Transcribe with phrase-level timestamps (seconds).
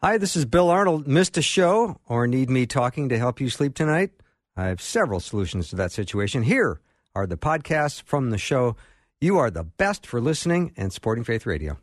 [0.00, 1.08] Hi, this is Bill Arnold.
[1.08, 4.12] Missed a show or need me talking to help you sleep tonight?
[4.56, 6.44] I have several solutions to that situation.
[6.44, 6.80] Here
[7.16, 8.76] are the podcasts from the show.
[9.20, 11.78] You are the best for listening and supporting Faith Radio.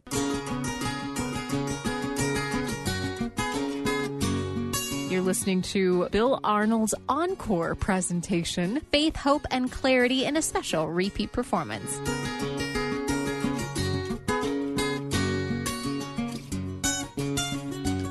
[5.12, 11.34] You're listening to Bill Arnold's encore presentation, Faith, Hope, and Clarity in a special repeat
[11.34, 12.00] performance.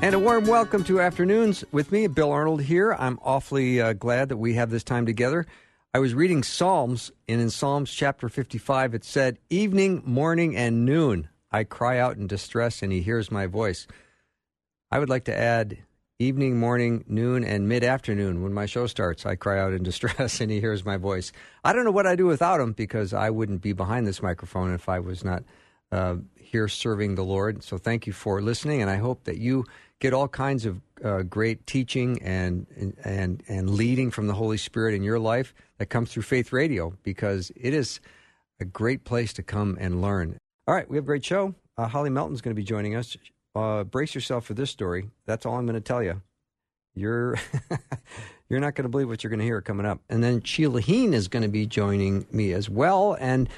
[0.05, 2.93] And a warm welcome to Afternoons with me, Bill Arnold here.
[2.93, 5.47] I'm awfully uh, glad that we have this time together.
[5.95, 11.29] I was reading Psalms, and in Psalms chapter 55, it said, Evening, morning, and noon,
[11.51, 13.87] I cry out in distress, and he hears my voice.
[14.91, 15.79] I would like to add
[16.19, 19.25] evening, morning, noon, and mid afternoon when my show starts.
[19.25, 21.31] I cry out in distress, and he hears my voice.
[21.63, 24.71] I don't know what I'd do without him because I wouldn't be behind this microphone
[24.71, 25.41] if I was not
[25.91, 27.63] uh, here serving the Lord.
[27.63, 29.65] So thank you for listening, and I hope that you
[29.99, 32.65] get all kinds of uh, great teaching and,
[33.03, 36.93] and and leading from the Holy Spirit in your life that comes through Faith Radio
[37.03, 37.99] because it is
[38.59, 40.37] a great place to come and learn.
[40.67, 41.53] All right, we have a great show.
[41.77, 43.17] Uh, Holly Melton's going to be joining us.
[43.53, 45.09] Uh, brace yourself for this story.
[45.25, 46.21] That's all I'm going to tell you.
[46.93, 47.37] You're
[48.49, 49.99] you're not going to believe what you're going to hear coming up.
[50.09, 53.17] And then Sheila Heen is going to be joining me as well.
[53.19, 53.49] And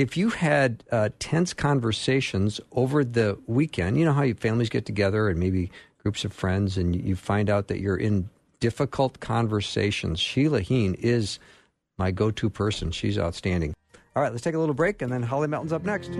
[0.00, 5.28] if you had uh, tense conversations over the weekend, you know how families get together
[5.28, 8.28] and maybe groups of friends, and you find out that you're in
[8.60, 10.18] difficult conversations.
[10.18, 11.38] Sheila Heen is
[11.98, 12.90] my go-to person.
[12.90, 13.74] She's outstanding.
[14.16, 16.10] All right, let's take a little break, and then Holly Melton's up next.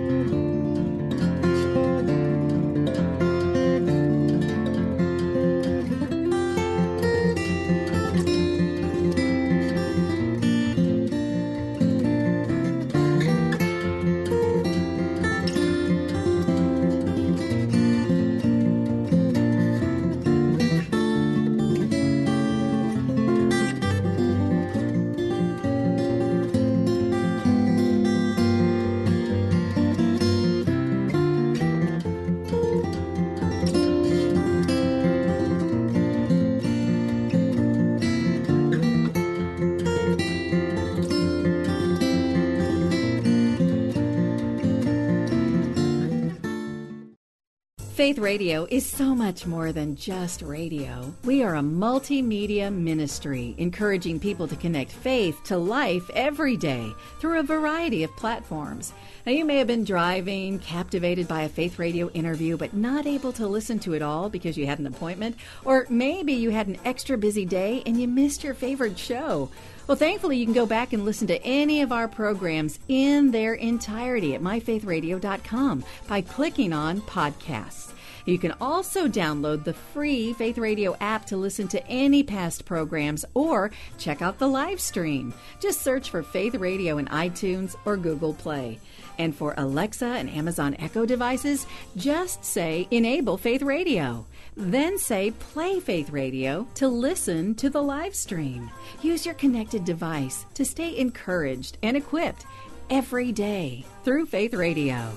[48.31, 51.13] Radio is so much more than just radio.
[51.25, 57.41] We are a multimedia ministry encouraging people to connect faith to life every day through
[57.41, 58.93] a variety of platforms.
[59.27, 63.33] Now, you may have been driving, captivated by a Faith Radio interview, but not able
[63.33, 66.79] to listen to it all because you had an appointment, or maybe you had an
[66.85, 69.51] extra busy day and you missed your favorite show.
[69.89, 73.55] Well, thankfully, you can go back and listen to any of our programs in their
[73.55, 77.90] entirety at myfaithradio.com by clicking on podcasts.
[78.25, 83.25] You can also download the free Faith Radio app to listen to any past programs
[83.35, 85.33] or check out the live stream.
[85.61, 88.79] Just search for Faith Radio in iTunes or Google Play.
[89.19, 91.67] And for Alexa and Amazon Echo devices,
[91.97, 94.27] just say Enable Faith Radio.
[94.57, 98.71] Then say Play Faith Radio to listen to the live stream.
[99.03, 102.47] Use your connected device to stay encouraged and equipped
[102.89, 105.13] every day through Faith Radio.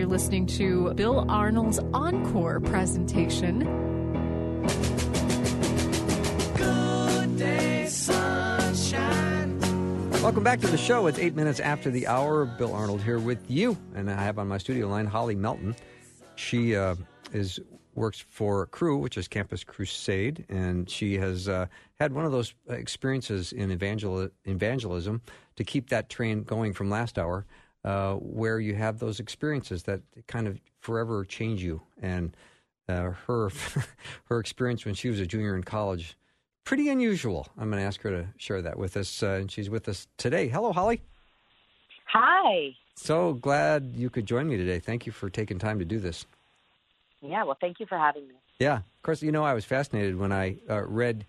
[0.00, 3.58] You're listening to Bill Arnold's encore presentation.
[6.54, 9.60] Good day, sunshine.
[10.22, 11.06] Welcome back to the show.
[11.06, 12.46] It's eight minutes after the hour.
[12.46, 15.76] Bill Arnold here with you, and I have on my studio line Holly Melton.
[16.34, 16.94] She uh,
[17.34, 17.60] is
[17.94, 21.66] works for Cru, which is Campus Crusade, and she has uh,
[21.96, 25.20] had one of those experiences in evangel- evangelism
[25.56, 27.44] to keep that train going from last hour
[27.84, 31.80] uh, where you have those experiences that kind of forever change you.
[32.02, 32.36] And
[32.88, 33.50] uh, her
[34.24, 36.16] her experience when she was a junior in college,
[36.64, 37.48] pretty unusual.
[37.58, 40.06] I'm going to ask her to share that with us, uh, and she's with us
[40.16, 40.48] today.
[40.48, 41.02] Hello, Holly.
[42.06, 42.74] Hi.
[42.96, 44.78] So glad you could join me today.
[44.78, 46.26] Thank you for taking time to do this.
[47.22, 48.34] Yeah, well, thank you for having me.
[48.58, 49.22] Yeah, of course.
[49.22, 51.24] You know, I was fascinated when I uh, read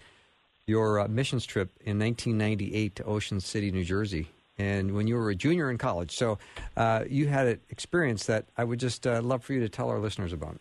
[0.66, 4.28] your uh, missions trip in 1998 to Ocean City, New Jersey,
[4.62, 6.12] and when you were a junior in college.
[6.12, 6.38] So
[6.78, 9.90] uh, you had an experience that I would just uh, love for you to tell
[9.90, 10.60] our listeners about.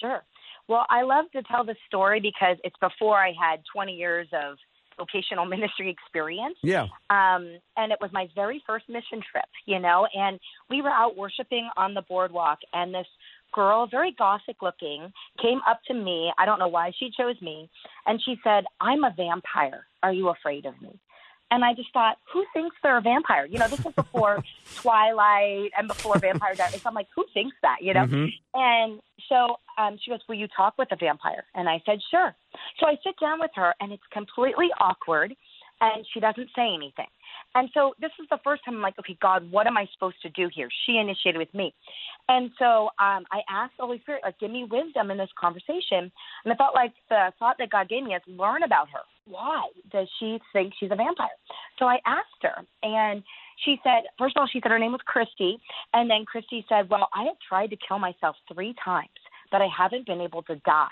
[0.00, 0.22] Sure.
[0.68, 4.56] Well, I love to tell the story because it's before I had 20 years of
[4.96, 6.56] vocational ministry experience.
[6.62, 6.84] Yeah.
[7.10, 10.38] Um, and it was my very first mission trip, you know, and
[10.68, 13.06] we were out worshiping on the boardwalk, and this
[13.52, 16.32] girl, very gothic looking, came up to me.
[16.38, 17.70] I don't know why she chose me.
[18.04, 19.86] And she said, I'm a vampire.
[20.02, 20.98] Are you afraid of me?
[21.54, 23.46] And I just thought, who thinks they're a vampire?
[23.46, 24.42] You know, this was before
[24.74, 26.82] Twilight and before Vampire Diaries.
[26.82, 27.76] So I'm like, who thinks that?
[27.80, 28.06] You know?
[28.06, 28.32] Mhm.
[28.54, 31.44] And so um, she goes, Will you talk with a vampire?
[31.54, 32.34] And I said, Sure.
[32.80, 35.32] So I sit down with her, and it's completely awkward,
[35.80, 37.06] and she doesn't say anything.
[37.54, 40.20] And so this is the first time I'm like, Okay, God, what am I supposed
[40.22, 40.68] to do here?
[40.86, 41.72] She initiated with me.
[42.28, 46.10] And so um, I asked the Holy Spirit, like, give me wisdom in this conversation.
[46.44, 49.02] And I felt like the thought that God gave me is learn about her.
[49.26, 51.28] Why does she think she's a vampire?
[51.78, 53.22] So I asked her, and
[53.64, 55.58] she said, first of all, she said her name was Christy.
[55.92, 59.08] And then Christy said, Well, I have tried to kill myself three times,
[59.50, 60.88] but I haven't been able to die.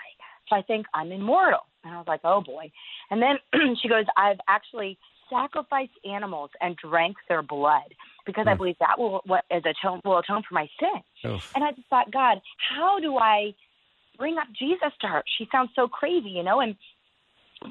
[0.49, 1.61] So I think I'm immortal.
[1.83, 2.71] And I was like, Oh boy.
[3.11, 3.37] And then
[3.81, 4.97] she goes, I've actually
[5.29, 7.93] sacrificed animals and drank their blood
[8.25, 8.57] because I Hmm.
[8.57, 11.31] believe that will what is atone will atone for my sin.
[11.31, 11.41] Oof.
[11.55, 12.41] And I just thought, God,
[12.75, 13.53] how do I
[14.17, 15.23] bring up Jesus to her?
[15.37, 16.59] She sounds so crazy, you know?
[16.61, 16.75] And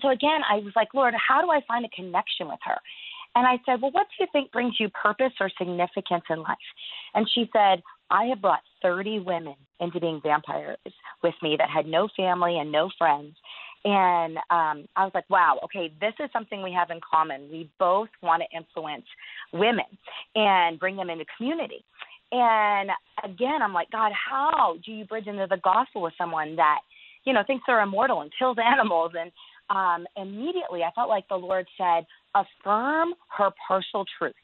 [0.00, 2.78] so again, I was like, Lord, how do I find a connection with her?
[3.34, 6.56] And I said, Well, what do you think brings you purpose or significance in life?
[7.14, 10.76] And she said, I have brought 30 women into being vampires
[11.22, 13.34] with me that had no family and no friends.
[13.84, 17.48] And um, I was like, wow, okay, this is something we have in common.
[17.50, 19.06] We both want to influence
[19.52, 19.86] women
[20.36, 21.84] and bring them into community.
[22.30, 22.90] And
[23.24, 26.80] again, I'm like, God, how do you bridge into the gospel with someone that,
[27.24, 29.12] you know, thinks they're immortal and kills animals?
[29.18, 29.32] And
[29.70, 32.04] um, immediately I felt like the Lord said,
[32.34, 34.36] affirm her partial truths.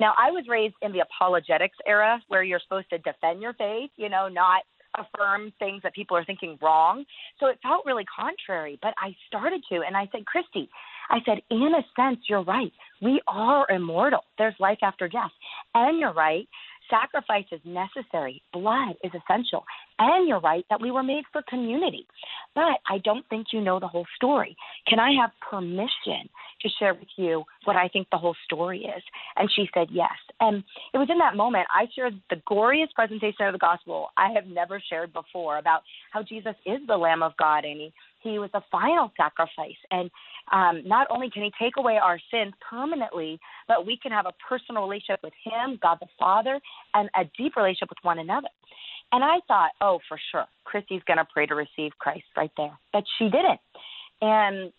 [0.00, 3.90] Now, I was raised in the apologetics era where you're supposed to defend your faith,
[3.96, 4.62] you know, not
[4.96, 7.04] affirm things that people are thinking wrong.
[7.40, 9.82] So it felt really contrary, but I started to.
[9.86, 10.68] And I said, Christy,
[11.10, 12.72] I said, in a sense, you're right.
[13.02, 14.20] We are immortal.
[14.38, 15.32] There's life after death.
[15.74, 16.48] And you're right.
[16.90, 18.42] Sacrifice is necessary.
[18.52, 19.64] Blood is essential.
[19.98, 22.06] And you're right that we were made for community.
[22.54, 24.56] But I don't think you know the whole story.
[24.88, 26.28] Can I have permission
[26.62, 29.02] to share with you what I think the whole story is?
[29.36, 30.10] And she said yes.
[30.40, 34.30] And it was in that moment I shared the goriest presentation of the gospel I
[34.34, 35.82] have never shared before about
[36.12, 39.76] how Jesus is the Lamb of God and he, he was the final sacrifice.
[39.90, 40.10] And
[40.52, 43.38] um, not only can he take away our sins permanently,
[43.68, 46.60] but we can have a personal relationship with him, God the Father,
[46.94, 48.48] and a deep relationship with one another.
[49.12, 52.76] And I thought, oh, for sure, Christy's going to pray to receive Christ right there.
[52.92, 53.60] But she didn't.
[54.20, 54.72] And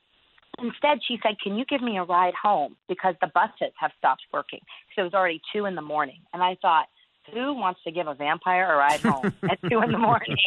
[0.60, 2.76] instead, she said, Can you give me a ride home?
[2.88, 4.60] Because the buses have stopped working.
[4.96, 6.20] So it was already two in the morning.
[6.34, 6.88] And I thought,
[7.34, 10.38] who wants to give a vampire a ride home at two in the morning?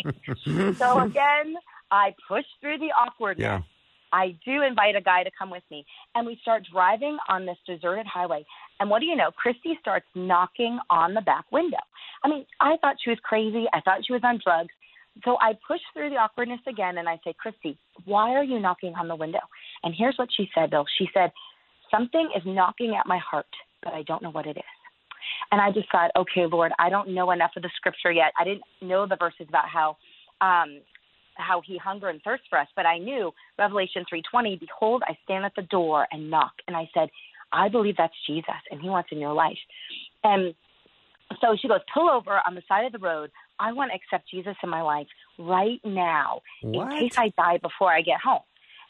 [0.77, 1.55] so again,
[1.91, 3.43] I pushed through the awkwardness.
[3.43, 3.61] Yeah.
[4.13, 5.85] I do invite a guy to come with me,
[6.15, 8.45] and we start driving on this deserted highway.
[8.81, 9.31] And what do you know?
[9.31, 11.79] Christy starts knocking on the back window.
[12.25, 13.67] I mean, I thought she was crazy.
[13.73, 14.71] I thought she was on drugs.
[15.25, 18.95] So I push through the awkwardness again, and I say, Christy, why are you knocking
[18.95, 19.41] on the window?
[19.83, 20.85] And here's what she said, Bill.
[20.99, 21.33] She said,
[21.91, 23.47] something is knocking at my heart,
[23.83, 24.63] but I don't know what it is.
[25.51, 28.33] And I just thought, okay, Lord, I don't know enough of the scripture yet.
[28.39, 29.97] I didn't know the verses about how
[30.41, 30.81] um,
[31.39, 35.45] how he hunger and thirst for us, but I knew Revelation 3:20, behold, I stand
[35.45, 36.53] at the door and knock.
[36.67, 37.09] And I said,
[37.53, 39.59] I believe that's Jesus and he wants in your life.
[40.25, 40.55] And
[41.41, 43.31] so she goes, pull over on the side of the road.
[43.59, 45.07] I want to accept Jesus in my life
[45.39, 46.93] right now What?
[46.93, 48.43] in case I die before I get home.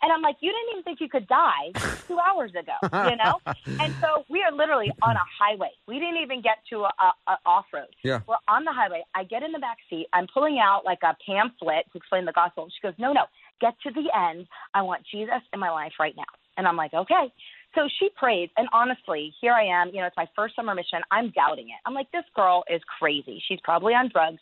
[0.02, 1.72] And I'm like, you didn't even think you could die
[2.06, 2.78] two hours ago,
[3.10, 3.40] you know?
[3.80, 5.70] and so we are literally on a highway.
[5.86, 7.88] We didn't even get to a, a, a off road.
[8.04, 8.20] Yeah.
[8.28, 9.02] We're on the highway.
[9.14, 10.06] I get in the back seat.
[10.12, 12.68] I'm pulling out like a pamphlet to explain the gospel.
[12.70, 13.24] She goes, no, no,
[13.60, 14.46] get to the end.
[14.74, 16.30] I want Jesus in my life right now.
[16.56, 17.32] And I'm like, okay.
[17.74, 19.88] So she prays, and honestly, here I am.
[19.88, 21.00] You know, it's my first summer mission.
[21.10, 21.76] I'm doubting it.
[21.86, 23.42] I'm like, this girl is crazy.
[23.46, 24.40] She's probably on drugs.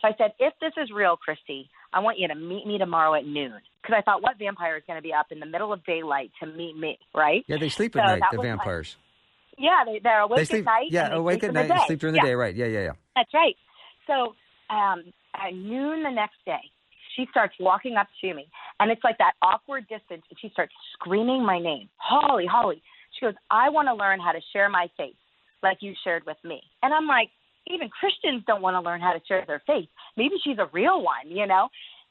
[0.00, 3.14] So I said, if this is real, Christy, I want you to meet me tomorrow
[3.14, 3.54] at noon.
[3.80, 6.30] Because I thought, what vampire is going to be up in the middle of daylight
[6.40, 7.42] to meet me, right?
[7.46, 8.96] Yeah, they sleep So at night, that the vampires.
[9.56, 10.88] Yeah, they, they're awake they sleep, at night.
[10.90, 11.78] yeah, awake at night, day.
[11.86, 12.22] sleep during yeah.
[12.22, 12.54] the day, right?
[12.54, 12.92] Yeah, yeah, yeah.
[13.14, 13.56] That's right.
[14.06, 14.34] So
[14.68, 16.60] um, at noon the next day,
[17.16, 18.46] she starts walking up to me,
[18.78, 22.82] and it's like that awkward distance, and she starts screaming my name, Holly, Holly.
[23.18, 25.16] She goes, I want to learn how to share my faith
[25.62, 26.60] like you shared with me.
[26.82, 27.30] And I'm like,
[27.72, 29.88] even Christians don't want to learn how to share their faith.
[30.16, 31.68] Maybe she's a real one, you know?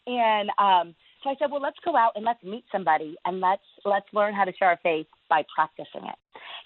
[0.07, 3.63] And um, so I said, well, let's go out and let's meet somebody and let's
[3.83, 6.15] let's learn how to share our faith by practicing it.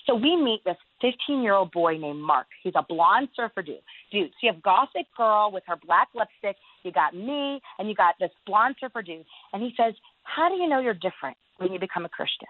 [0.05, 2.47] So we meet this 15 year old boy named Mark.
[2.61, 3.77] He's a blonde surfer dude.
[4.11, 6.57] Dude, so you have gothic girl with her black lipstick.
[6.83, 9.25] You got me, and you got this blonde surfer dude.
[9.53, 9.93] And he says,
[10.23, 12.47] "How do you know you're different when you become a Christian?"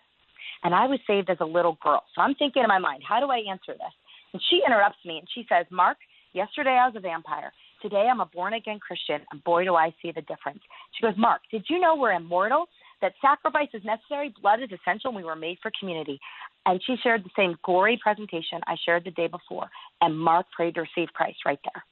[0.64, 3.20] And I was saved as a little girl, so I'm thinking in my mind, how
[3.20, 3.94] do I answer this?
[4.34, 5.98] And she interrupts me and she says, "Mark,
[6.34, 7.52] yesterday I was a vampire.
[7.82, 10.60] Today I'm a born again Christian, and boy, do I see the difference.
[10.94, 12.68] She goes, Mark, did you know we're immortal?
[13.02, 16.20] that sacrifice is necessary, blood is essential, and we were made for community.
[16.66, 19.70] And she shared the same gory presentation I shared the day before,
[20.02, 21.84] and Mark prayed to receive Christ right there.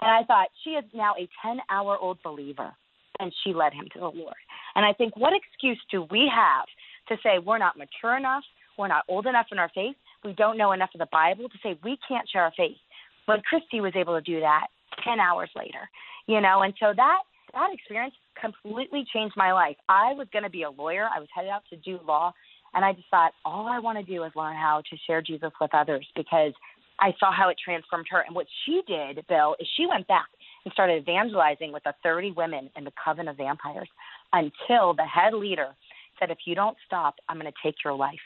[0.00, 2.72] And I thought, she is now a 10 hour old believer,
[3.18, 4.34] and she led him to the Lord.
[4.74, 6.66] And I think, what excuse do we have
[7.08, 8.44] to say we're not mature enough,
[8.78, 11.58] we're not old enough in our faith, we don't know enough of the Bible to
[11.62, 12.76] say we can't share our faith?
[13.26, 14.66] But Christy was able to do that
[15.04, 15.88] 10 hours later,
[16.26, 17.18] you know, and so that
[17.52, 19.76] that experience completely changed my life.
[19.88, 21.08] I was going to be a lawyer.
[21.14, 22.32] I was headed out to do law,
[22.74, 25.52] and I just thought all I want to do is learn how to share Jesus
[25.60, 26.52] with others because
[26.98, 28.20] I saw how it transformed her.
[28.20, 30.26] And what she did, Bill, is she went back
[30.64, 33.88] and started evangelizing with the 30 women in the Coven of Vampires
[34.32, 35.74] until the head leader
[36.18, 38.20] said, "If you don't stop, I'm going to take your life."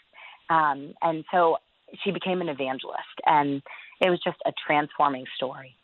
[0.50, 1.57] Um, and so
[2.05, 3.62] she became an evangelist, and
[4.00, 5.76] it was just a transforming story.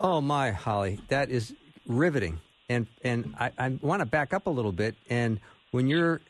[0.00, 1.54] Oh my, Holly, that is
[1.86, 2.40] riveting.
[2.68, 4.94] And and I, I want to back up a little bit.
[5.10, 5.40] And
[5.72, 6.20] when you're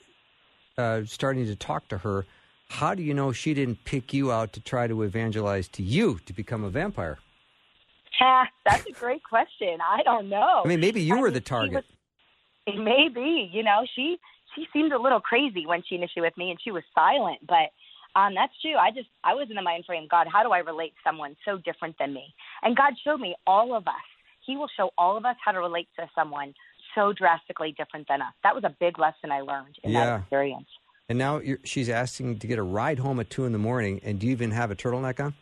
[0.77, 2.27] uh, starting to talk to her,
[2.69, 6.19] how do you know she didn't pick you out to try to evangelize to you
[6.27, 7.19] to become a vampire?
[8.21, 9.79] Yeah, that's a great question.
[9.81, 10.63] I don't know.
[10.65, 11.75] I mean, maybe you I were the target.
[11.75, 11.85] was-
[12.67, 13.49] It may be.
[13.53, 14.19] You know, she
[14.55, 17.39] she seemed a little crazy when she initiated with me, and she was silent.
[17.47, 17.71] But
[18.15, 18.77] um, that's true.
[18.77, 20.07] I just I was in the mind frame.
[20.11, 22.35] God, how do I relate to someone so different than me?
[22.63, 23.95] And God showed me all of us.
[24.47, 26.53] He will show all of us how to relate to someone
[26.95, 28.33] so drastically different than us.
[28.43, 30.05] That was a big lesson I learned in Yeah.
[30.07, 30.69] that experience.
[31.09, 34.01] and now you're, she's asking to get a ride home at two in the morning.
[34.03, 35.35] And do you even have a turtleneck on?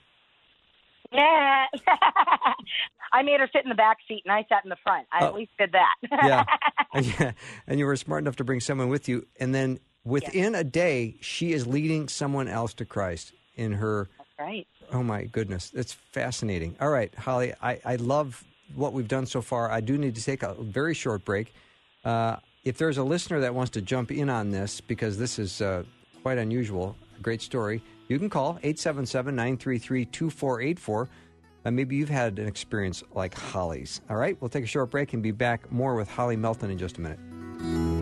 [1.12, 1.66] Yeah.
[3.12, 5.08] I made her sit in the back seat, and I sat in the front.
[5.12, 5.28] I Oh.
[5.28, 5.94] at least did that.
[6.24, 6.44] yeah.
[7.66, 9.26] And you were smart enough to bring someone with you.
[9.40, 14.08] And then within a day, she is leading someone else to Christ in her.
[14.38, 14.66] right.
[14.92, 15.70] Oh, my goodness.
[15.70, 16.76] That's fascinating.
[16.80, 19.70] All right, Holly, I, I love what we've done so far.
[19.70, 21.52] I do need to take a very short break.
[22.04, 25.60] Uh, if there's a listener that wants to jump in on this, because this is
[25.60, 25.84] uh,
[26.22, 31.08] quite unusual, a great story, you can call 877 933 2484.
[31.64, 34.00] Uh, maybe you've had an experience like Holly's.
[34.08, 36.78] All right, we'll take a short break and be back more with Holly Melton in
[36.78, 37.99] just a minute.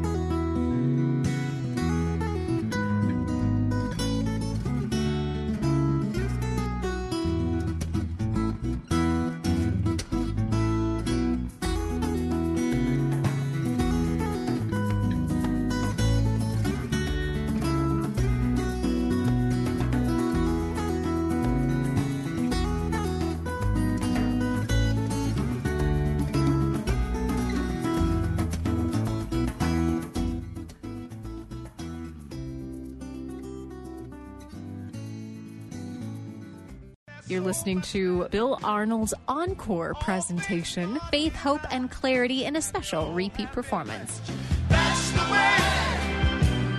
[37.38, 43.52] You're listening to Bill Arnold's encore presentation, Faith, Hope, and Clarity in a special repeat
[43.52, 44.20] performance.
[44.68, 45.56] That's the way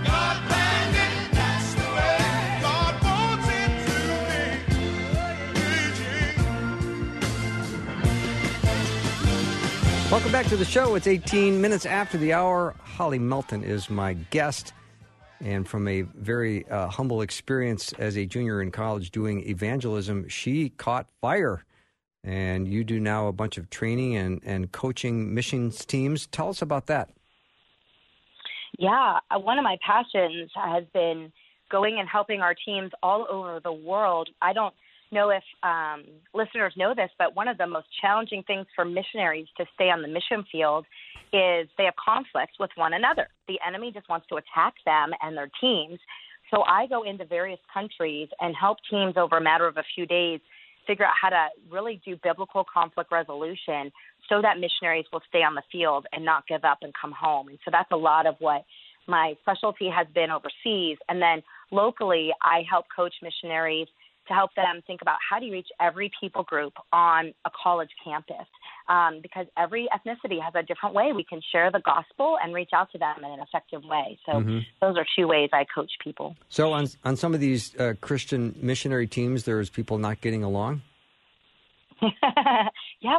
[0.04, 1.32] God planned it.
[1.32, 4.74] That's the way God wants it to
[10.04, 10.10] be.
[10.10, 10.94] Welcome back to the show.
[10.94, 12.74] It's 18 minutes after the hour.
[12.82, 14.74] Holly Melton is my guest.
[15.40, 20.68] And from a very uh, humble experience as a junior in college doing evangelism, she
[20.70, 21.64] caught fire.
[22.22, 26.26] And you do now a bunch of training and, and coaching missions teams.
[26.26, 27.08] Tell us about that.
[28.78, 31.32] Yeah, uh, one of my passions has been
[31.70, 34.28] going and helping our teams all over the world.
[34.42, 34.74] I don't
[35.12, 39.46] know if um, listeners know this, but one of the most challenging things for missionaries
[39.56, 40.86] to stay on the mission field
[41.32, 43.28] is they have conflicts with one another.
[43.48, 45.98] The enemy just wants to attack them and their teams.
[46.50, 50.06] So I go into various countries and help teams over a matter of a few
[50.06, 50.40] days
[50.86, 53.92] figure out how to really do biblical conflict resolution
[54.28, 57.48] so that missionaries will stay on the field and not give up and come home.
[57.48, 58.64] And so that's a lot of what
[59.06, 60.98] my specialty has been overseas.
[61.08, 63.88] And then locally, I help coach missionaries
[64.30, 67.90] to help them think about how do you reach every people group on a college
[68.04, 68.46] campus
[68.88, 72.70] um, because every ethnicity has a different way we can share the gospel and reach
[72.74, 74.18] out to them in an effective way.
[74.26, 74.40] So
[74.80, 76.36] those are two ways I coach people.
[76.48, 80.82] So, on, on some of these uh, Christian missionary teams, there's people not getting along?
[82.02, 82.08] yeah,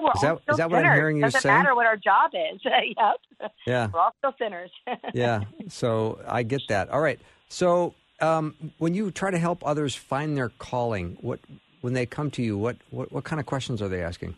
[0.01, 0.95] we're Is all that- still is that what I'm sinners.
[0.97, 1.49] hearing you Doesn't say?
[1.49, 2.61] matter what our job is.
[2.65, 3.49] yep.
[3.67, 3.87] Yeah.
[3.93, 4.71] We're all still sinners.
[5.13, 5.41] yeah.
[5.69, 6.89] So I get that.
[6.89, 7.19] All right.
[7.49, 11.39] So um, when you try to help others find their calling, what
[11.81, 14.35] when they come to you, what, what what kind of questions are they asking?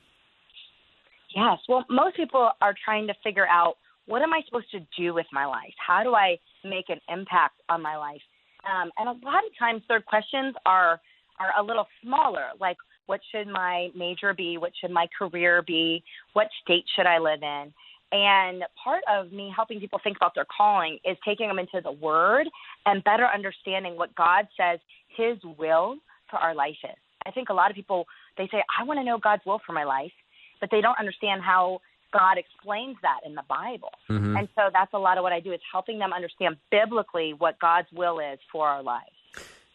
[1.36, 1.60] Yes.
[1.68, 5.26] Well, most people are trying to figure out what am I supposed to do with
[5.32, 5.74] my life?
[5.86, 8.22] How do I make an impact on my life?
[8.66, 11.00] Um, and a lot of times, their questions are
[11.40, 14.58] are a little smaller, like what should my major be?
[14.58, 16.04] What should my career be?
[16.34, 17.74] What state should I live in?
[18.14, 21.92] And part of me helping people think about their calling is taking them into the
[21.92, 22.48] Word
[22.86, 24.80] and better understanding what God says
[25.18, 25.98] His will
[26.30, 26.96] for our life is.
[27.26, 29.74] I think a lot of people they say, "I want to know God's will for
[29.74, 30.14] my life,"
[30.62, 33.94] but they don't understand how God explains that in the Bible.
[34.08, 34.38] Mhm.
[34.38, 37.58] And so that's a lot of what I do is helping them understand biblically what
[37.58, 39.10] God's will is for our lives.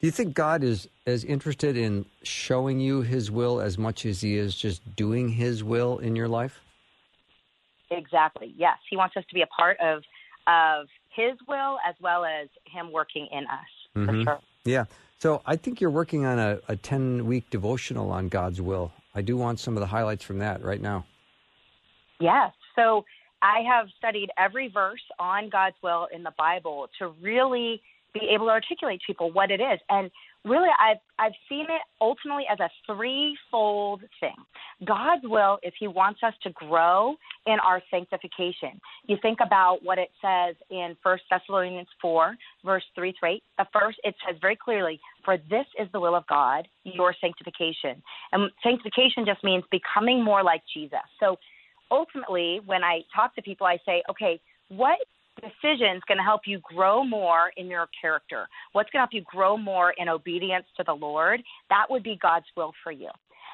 [0.01, 4.21] Do you think God is as interested in showing you His will as much as
[4.21, 6.63] He is just doing His will in your life?
[7.91, 8.55] Exactly.
[8.57, 10.03] Yes, He wants us to be a part of
[10.47, 13.71] of His will as well as Him working in us.
[13.97, 14.07] Mhm.
[14.07, 14.41] For sure.
[14.65, 14.85] Yeah.
[15.19, 18.93] So I think you're working on a, a 10 week devotional on God's will.
[19.15, 21.05] I do want some of the highlights from that right now.
[22.21, 22.53] Yes.
[22.77, 23.05] So
[23.43, 27.83] I have studied every verse on God's will in the Bible to really
[28.15, 29.79] be able to articulate to people what it is.
[29.89, 30.11] And
[30.45, 34.35] really I've I've seen it ultimately as a threefold thing.
[34.85, 38.81] God's will is he wants us to grow in our sanctification.
[39.07, 43.43] You think about what it says in First Thessalonians four, verse three through eight.
[43.59, 48.03] The first it says very clearly, For this is the will of God, your sanctification.
[48.33, 50.99] And sanctification just means becoming more like Jesus.
[51.21, 51.37] So
[51.91, 54.99] ultimately, when I talk to people, I say, okay, what
[55.41, 58.49] decision is going to help you grow more in your character?
[58.73, 61.43] What's going to help you grow more in obedience to the Lord?
[61.71, 63.11] That would be God's will for you.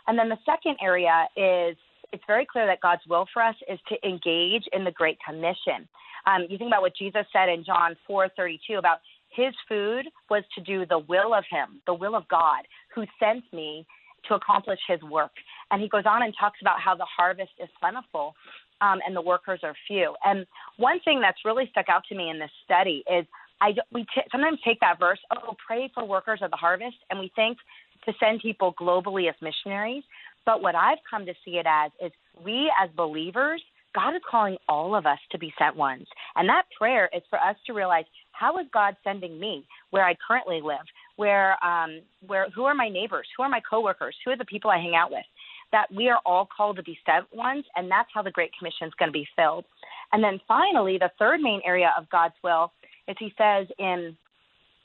[0.06, 1.76] And then the second area is
[2.12, 5.88] it's very clear that God's will for us is to engage in the Great Commission.
[6.26, 8.98] Um, you think about what Jesus said in John 4:32 about
[9.30, 12.62] his food was to do the will of him, the will of God,
[12.94, 13.84] who sent me
[14.28, 15.32] to accomplish his work.
[15.70, 18.34] And he goes on and talks about how the harvest is plentiful
[18.80, 20.14] um, and the workers are few.
[20.24, 23.26] And one thing that's really stuck out to me in this study is
[23.60, 27.18] I we t- sometimes take that verse, oh, pray for workers of the harvest, and
[27.18, 27.58] we think
[28.06, 30.04] to send people globally as missionaries.
[30.44, 32.12] But what I've come to see it as is
[32.44, 33.62] we as believers,
[33.94, 36.06] God is calling all of us to be sent ones.
[36.36, 40.16] And that prayer is for us to realize how is God sending me where I
[40.26, 40.84] currently live?
[41.16, 43.28] Where um where who are my neighbors?
[43.36, 44.16] Who are my coworkers?
[44.24, 45.24] Who are the people I hang out with?
[45.72, 48.86] That we are all called to be sent ones, and that's how the Great Commission
[48.86, 49.64] is going to be filled.
[50.12, 52.72] And then finally, the third main area of God's will
[53.08, 54.16] is He says in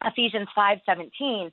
[0.03, 1.51] Ephesians five seventeen,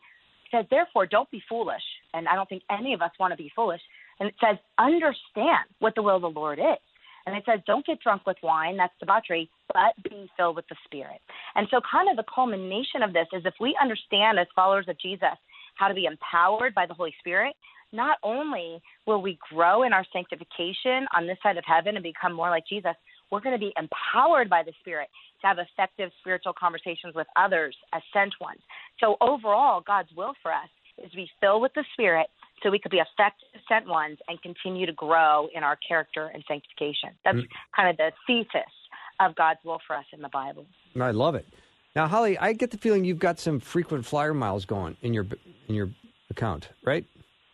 [0.51, 1.83] He says, "Therefore, don't be foolish."
[2.15, 3.83] And I don't think any of us want to be foolish.
[4.19, 6.79] And it says, "Understand what the will of the Lord is."
[7.27, 10.77] And it says, don't get drunk with wine, that's debauchery, but be filled with the
[10.85, 11.21] Spirit.
[11.57, 14.99] And so, kind of the culmination of this is if we understand as followers of
[15.01, 15.37] Jesus
[15.75, 17.57] how to be empowered by the Holy Spirit,
[17.97, 22.33] not only will we grow in our sanctification on this side of heaven and become
[22.33, 22.95] more like Jesus,
[23.31, 25.09] we're going to be empowered by the Spirit
[25.41, 28.61] to have effective spiritual conversations with others as sent ones.
[29.01, 30.69] So, overall, God's will for us
[31.03, 32.29] is to be filled with the Spirit
[32.63, 36.45] so we could be effective sent ones and continue to grow in our character and
[36.47, 37.11] sanctification.
[37.25, 37.49] That's mm.
[37.75, 38.73] kind of the thesis
[39.21, 40.67] of God's will for us in the Bible.
[41.01, 41.47] I love it.
[41.95, 45.27] Now, Holly, I get the feeling you've got some frequent flyer miles going in your
[45.69, 45.91] in your
[46.31, 47.05] account, right?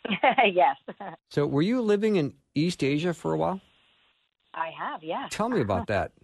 [0.53, 0.77] yes,
[1.31, 3.61] So, were you living in East Asia for a while?
[4.55, 5.03] I have.
[5.03, 5.29] Yes.
[5.31, 6.13] Tell me about that.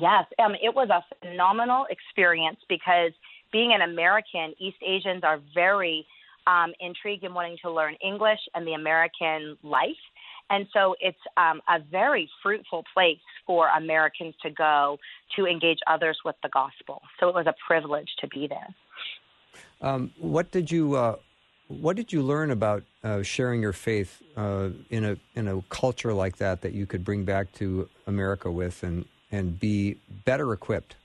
[0.00, 3.12] Yes, um, it was a phenomenal experience because
[3.52, 6.06] being an American, East Asians are very
[6.46, 9.90] um, intrigued in wanting to learn English and the American life.
[10.48, 14.98] And so it's um, a very fruitful place for Americans to go
[15.36, 17.02] to engage others with the gospel.
[17.20, 18.74] So it was a privilege to be there.
[19.80, 21.16] Um, what did you uh,
[21.80, 26.12] What did you learn about uh, sharing your faith uh, in a in a culture
[26.12, 30.96] like that that you could bring back to America with and and be better equipped?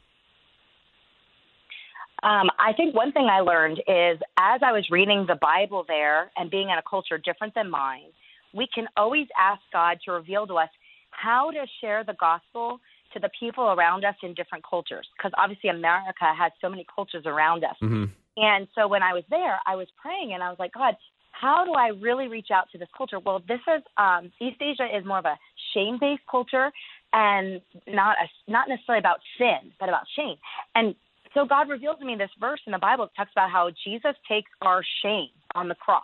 [2.24, 6.32] Um, I think one thing I learned is as I was reading the Bible there
[6.36, 8.10] and being in a culture different than mine,
[8.54, 10.70] we can always ask God to reveal to us
[11.12, 12.80] how to share the gospel
[13.14, 15.08] to the people around us in different cultures.
[15.16, 17.76] Because obviously, America has so many cultures around us.
[17.82, 18.06] Mm-hmm.
[18.38, 20.96] And so when I was there, I was praying and I was like, God,
[21.32, 23.20] how do I really reach out to this culture?
[23.20, 25.38] Well, this is um, East Asia is more of a
[25.74, 26.72] shame-based culture,
[27.14, 30.36] and not a, not necessarily about sin, but about shame.
[30.76, 30.96] And
[31.34, 34.16] so God revealed to me this verse in the Bible that talks about how Jesus
[34.28, 36.04] takes our shame on the cross.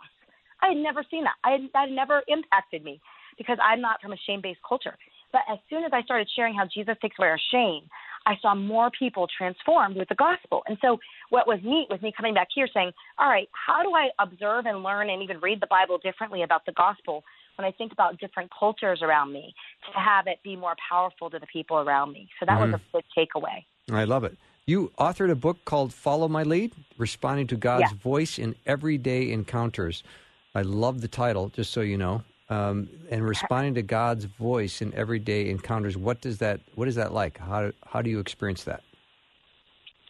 [0.62, 1.34] I had never seen that.
[1.42, 3.00] I had, that never impacted me
[3.36, 4.96] because I'm not from a shame-based culture.
[5.32, 7.88] But as soon as I started sharing how Jesus takes away our shame,
[8.26, 10.62] I saw more people transformed with the gospel.
[10.66, 10.98] And so
[11.30, 14.66] what was neat was me coming back here saying, all right, how do I observe
[14.66, 17.22] and learn and even read the Bible differently about the gospel
[17.56, 19.54] when I think about different cultures around me
[19.92, 22.28] to have it be more powerful to the people around me?
[22.40, 22.96] So that was mm-hmm.
[22.96, 23.64] a big takeaway.
[23.92, 24.36] I love it.
[24.66, 27.98] You authored a book called Follow My Lead Responding to God's Yeah.
[28.02, 30.02] Voice in Everyday Encounters.
[30.54, 32.22] I love the title, just so you know.
[32.48, 35.96] Um, and responding to God's voice in everyday encounters.
[35.96, 37.38] What does that What is that like?
[37.38, 38.82] How How do you experience that?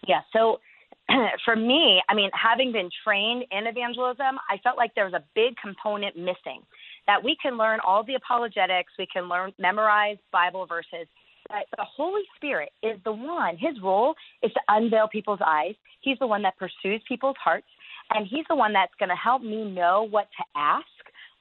[0.07, 0.20] Yeah.
[0.33, 0.61] So
[1.44, 5.25] for me, I mean, having been trained in evangelism, I felt like there was a
[5.35, 6.62] big component missing.
[7.07, 11.07] That we can learn all the apologetics, we can learn memorize Bible verses.
[11.49, 13.59] But the Holy Spirit is the one.
[13.59, 15.75] His role is to unveil people's eyes.
[16.01, 17.66] He's the one that pursues people's hearts,
[18.11, 20.87] and he's the one that's going to help me know what to ask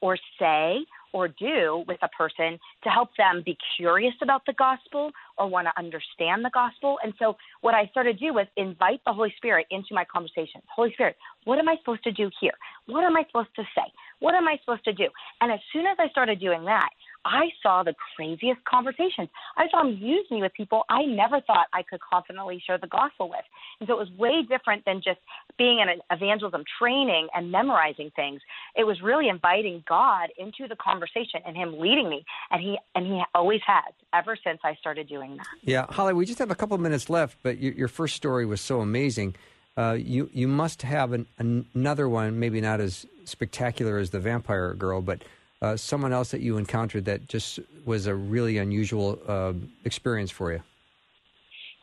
[0.04, 5.12] or say or do with a person to help them be curious about the gospel
[5.38, 6.98] or want to understand the gospel.
[7.02, 10.64] And so, what I started to do was invite the Holy Spirit into my conversations.
[10.76, 12.58] Holy Spirit, what am I supposed to do here?
[12.88, 13.88] What am I supposed to say?
[14.20, 15.08] What am I supposed to do?
[15.40, 16.90] And as soon as I started doing that,
[17.26, 19.30] I saw the craziest conversations.
[19.58, 22.88] I saw him use me with people I never thought I could confidently share the
[22.88, 23.46] gospel with.
[23.80, 25.20] And so it was way different than just
[25.58, 28.42] being in an evangelism training and memorizing things.
[28.76, 32.26] It was really inviting God into the conversation and him leading me.
[32.52, 35.48] And he and he always has ever since I started doing that.
[35.62, 38.62] Yeah, Holly, we just have a couple minutes left, but your, your first story was
[38.62, 39.36] so amazing.
[39.76, 44.74] Uh, you you must have an, another one, maybe not as spectacular as the vampire
[44.74, 45.24] girl, but
[45.64, 49.54] uh, someone else that you encountered that just was a really unusual uh,
[49.86, 50.62] experience for you.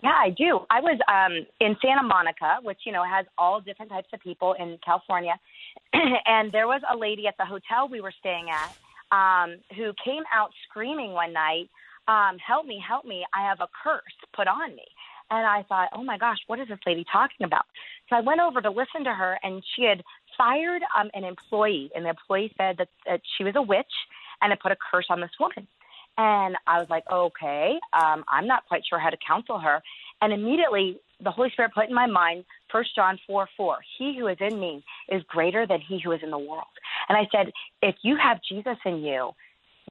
[0.02, 0.60] Yeah, I do.
[0.70, 4.54] I was um, in Santa Monica, which you know has all different types of people
[4.58, 5.34] in California,
[6.26, 8.70] and there was a lady at the hotel we were staying at
[9.12, 11.68] um, who came out screaming one night,
[12.08, 12.82] um, "Help me!
[12.86, 13.24] Help me!
[13.34, 14.86] I have a curse put on me."
[15.30, 17.66] And I thought, "Oh my gosh, what is this lady talking about?"
[18.08, 20.02] So I went over to listen to her, and she had
[20.40, 23.92] fired um, an employee, and the employee said that, that she was a witch
[24.40, 25.68] and had put a curse on this woman.
[26.16, 29.82] And I was like, okay, um, I'm not quite sure how to counsel her.
[30.22, 34.28] And immediately the Holy Spirit put in my mind First John 4 4, He who
[34.28, 36.72] is in me is greater than he who is in the world.
[37.08, 39.32] And I said, if you have Jesus in you,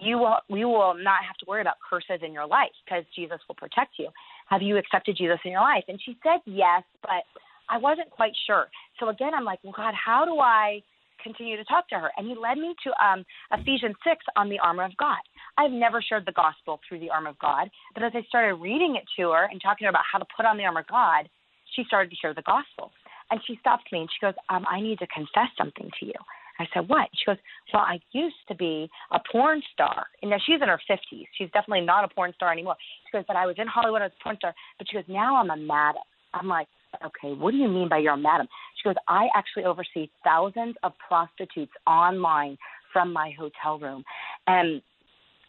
[0.01, 3.39] you will you will not have to worry about curses in your life because Jesus
[3.47, 4.09] will protect you.
[4.47, 5.83] Have you accepted Jesus in your life?
[5.87, 7.23] And she said yes, but
[7.69, 8.67] I wasn't quite sure.
[8.99, 10.81] So again, I'm like, well, God, how do I
[11.23, 12.11] continue to talk to her?
[12.17, 15.19] And he led me to um, Ephesians 6 on the armor of God.
[15.57, 18.95] I've never shared the gospel through the armor of God, but as I started reading
[18.95, 20.87] it to her and talking to her about how to put on the armor of
[20.87, 21.29] God,
[21.75, 22.91] she started to share the gospel.
[23.31, 26.19] And she stopped me and she goes, um, I need to confess something to you.
[26.59, 27.09] I said, What?
[27.15, 27.37] She goes,
[27.73, 30.05] Well, I used to be a porn star.
[30.21, 31.25] And now she's in her 50s.
[31.37, 32.75] She's definitely not a porn star anymore.
[33.05, 34.53] She goes, But I was in Hollywood as a porn star.
[34.77, 36.01] But she goes, Now I'm a madam.
[36.33, 36.67] I'm like,
[37.05, 38.47] okay, what do you mean by you're a madam?
[38.75, 42.57] She goes, I actually oversee thousands of prostitutes online
[42.91, 44.03] from my hotel room.
[44.47, 44.81] And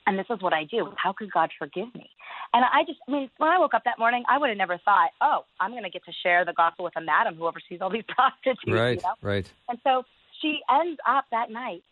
[0.06, 0.92] and this is what I do.
[0.96, 2.08] How could God forgive me?
[2.52, 4.78] And I just, I mean, when I woke up that morning, I would have never
[4.78, 7.80] thought, oh, I'm going to get to share the gospel with a madam who oversees
[7.80, 8.60] all these prostitutes.
[8.66, 9.14] Right, you know?
[9.22, 9.48] right.
[9.68, 10.02] And so
[10.40, 11.82] she ends up that night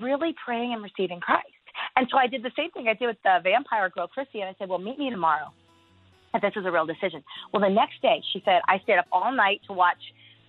[0.00, 1.48] really praying and receiving Christ.
[1.96, 4.48] And so I did the same thing I did with the vampire girl, Christy, and
[4.48, 5.52] I said, well, meet me tomorrow
[6.34, 7.22] if this was a real decision.
[7.52, 9.98] Well, the next day, she said, I stayed up all night to watch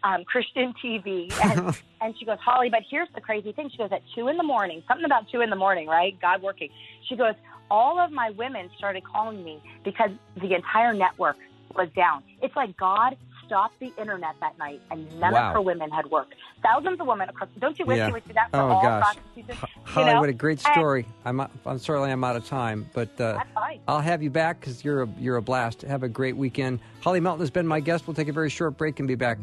[0.03, 1.31] um, Christian TV.
[1.43, 3.69] And, and she goes, Holly, but here's the crazy thing.
[3.69, 6.19] She goes, at two in the morning, something about two in the morning, right?
[6.21, 6.69] God working.
[7.07, 7.35] She goes,
[7.69, 11.37] all of my women started calling me because the entire network
[11.75, 12.23] was down.
[12.41, 13.15] It's like God
[13.51, 15.49] stopped the internet that night and none Wow.
[15.49, 16.35] of her women had worked.
[16.63, 17.49] Thousands of women across.
[17.59, 18.07] Don't you wish Yeah.
[18.07, 19.03] you would do that for Oh, all gosh.
[19.03, 19.59] prostitutes?
[19.83, 20.19] Holly, you know?
[20.21, 21.05] what a great And- story.
[21.25, 23.39] I'm I'm sorry I'm out of time, but uh.
[23.89, 25.81] I'll have you back because you're a, you're a blast.
[25.81, 26.79] Have a great weekend.
[27.01, 28.07] Holly Melton has been my guest.
[28.07, 29.37] We'll take a very short break and be back.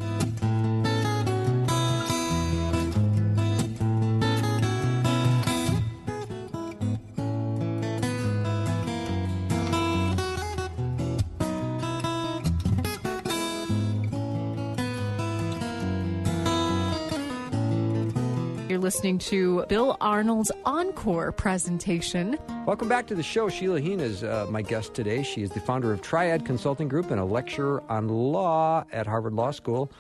[19.19, 22.39] Listening to Bill Arnold's Encore presentation.
[22.67, 23.49] Welcome back to the show.
[23.49, 25.23] Sheila Heen is uh, my guest today.
[25.23, 29.33] She is the founder of Triad Consulting Group and a lecturer on law at Harvard
[29.33, 29.91] Law School.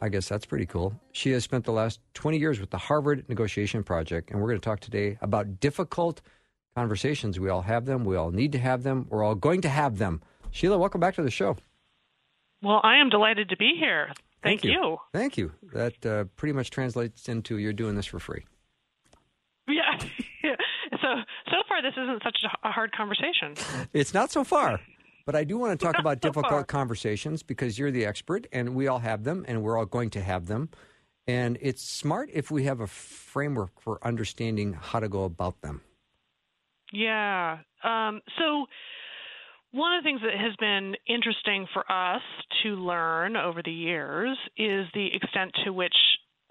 [0.00, 0.92] I guess that's pretty cool.
[1.12, 4.60] She has spent the last 20 years with the Harvard Negotiation Project, and we're going
[4.60, 6.20] to talk today about difficult
[6.74, 7.38] conversations.
[7.38, 8.04] We all have them.
[8.04, 9.06] We all need to have them.
[9.08, 10.20] We're all going to have them.
[10.50, 11.56] Sheila, welcome back to the show.
[12.62, 14.08] Well, I am delighted to be here.
[14.42, 14.98] Thank, you.
[15.12, 15.52] Thank you.
[15.72, 18.44] That uh, pretty much translates into you're doing this for free.
[19.66, 19.98] Yeah.
[21.02, 21.14] so
[21.50, 23.54] so far, this isn't such a hard conversation.
[23.92, 24.80] It's not so far.
[25.26, 26.64] But I do want to talk Not about so difficult far.
[26.64, 30.22] conversations because you're the expert and we all have them and we're all going to
[30.22, 30.70] have them.
[31.26, 35.82] And it's smart if we have a framework for understanding how to go about them.
[36.94, 37.58] Yeah.
[37.84, 38.64] Um, so
[39.72, 42.22] one of the things that has been interesting for us
[42.62, 45.94] to learn over the years is the extent to which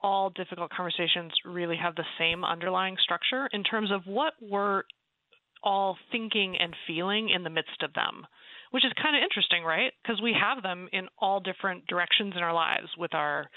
[0.04, 4.84] all difficult conversations really have the same underlying structure in terms of what we're
[5.64, 8.26] all thinking and feeling in the midst of them,
[8.72, 9.92] which is kind of interesting, right?
[10.04, 13.50] Because we have them in all different directions in our lives with our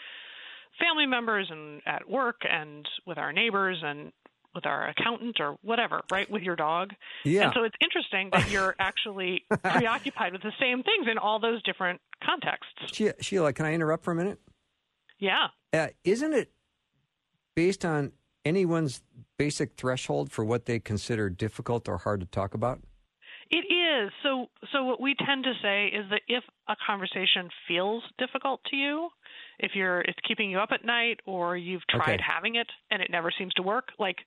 [0.79, 4.12] family members and at work and with our neighbors and
[4.54, 6.30] with our accountant or whatever, right?
[6.30, 6.92] With your dog.
[7.24, 7.44] Yeah.
[7.44, 11.62] And so it's interesting that you're actually preoccupied with the same things in all those
[11.62, 13.14] different contexts.
[13.20, 14.38] Sheila, can I interrupt for a minute?
[15.18, 15.48] Yeah.
[15.72, 16.50] Uh, isn't it
[17.54, 18.12] based on
[18.44, 19.02] anyone's
[19.38, 22.80] basic threshold for what they consider difficult or hard to talk about?
[23.50, 24.12] It is.
[24.22, 28.76] So so what we tend to say is that if a conversation feels difficult to
[28.76, 29.08] you,
[29.58, 32.22] if you're it's keeping you up at night or you've tried Okay.
[32.26, 34.18] having it and it never seems to work, like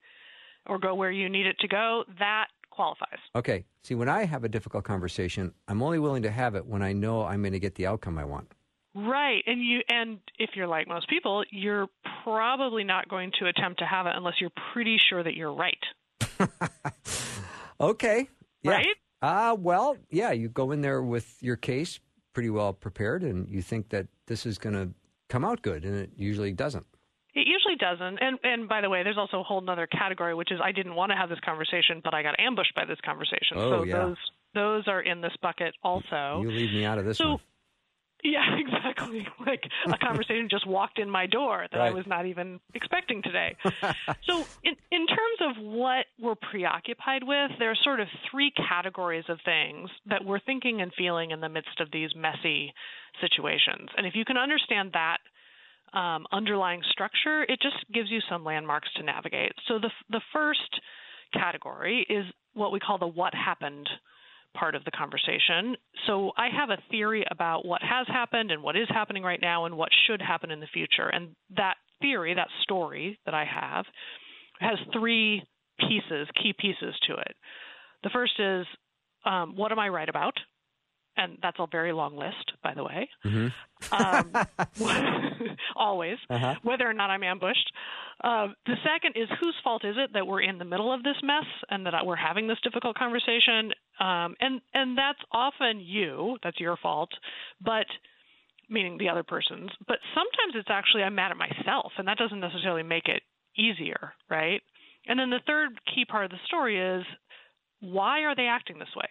[0.66, 3.18] or go where you need it to go, that qualifies.
[3.36, 3.64] Okay.
[3.82, 6.92] See, when I have a difficult conversation, I'm only willing to have it when I
[6.92, 8.52] know I'm going to get the outcome I want.
[8.94, 9.42] Right.
[9.46, 11.88] And you and if you're like most people, you're
[12.24, 15.82] probably not going to attempt to have it unless you're pretty sure that you're right.
[17.80, 18.28] Okay.
[18.62, 18.70] Yeah.
[18.72, 18.86] Right?
[19.24, 21.98] Uh, well, yeah, you go in there with your case
[22.34, 24.90] pretty well prepared and you think that this is going to
[25.28, 26.86] come out good, and it usually doesn't.
[27.34, 28.18] It usually doesn't.
[28.18, 30.94] And and by the way, there's also a whole other category which is I didn't
[30.94, 33.56] want to have this conversation, but I got ambushed by this conversation.
[33.56, 33.98] Oh, so yeah.
[33.98, 34.16] those
[34.54, 36.42] those are in this bucket also.
[36.42, 37.40] You leave me out of this so one.
[38.24, 39.26] Yeah, exactly.
[39.46, 43.54] Like a conversation just walked in my door that I was not even expecting today.
[44.26, 49.24] so in in terms of what we're preoccupied with, there are sort of three categories
[49.28, 52.72] of things that we're thinking and feeling in the midst of these messy
[53.20, 53.90] situations.
[53.96, 55.18] And if you can understand that
[55.96, 59.52] um, underlying structure, it just gives you some landmarks to navigate.
[59.68, 60.80] So the the first
[61.34, 63.88] category is what we call the what happened
[64.54, 65.76] part of the conversation.
[66.06, 69.66] So I have a theory about what has happened and what is happening right now
[69.66, 71.08] and what should happen in the future.
[71.08, 73.84] And that theory, that story that I have,
[74.60, 75.42] has three
[75.80, 77.34] pieces, key pieces to it.
[78.02, 78.66] The first is
[79.24, 80.34] um, what am I right about?
[81.16, 83.08] And that's a very long list, by the way.
[83.92, 84.32] Um,
[85.76, 86.54] always, Uh-huh.
[86.62, 87.72] whether or not I'm ambushed.
[88.22, 91.16] Uh, the second is whose fault is it that we're in the middle of this
[91.22, 93.72] mess and that we're having this difficult conversation?
[94.00, 96.38] Um, and and that's often you.
[96.42, 97.10] That's your fault,
[97.60, 97.86] but
[98.68, 99.70] meaning the other person's.
[99.86, 103.22] But sometimes it's actually I'm mad at myself, and that doesn't necessarily make it
[103.56, 104.62] easier, right?
[105.06, 107.04] And then the third key part of the story is
[107.80, 109.08] why are they acting this way?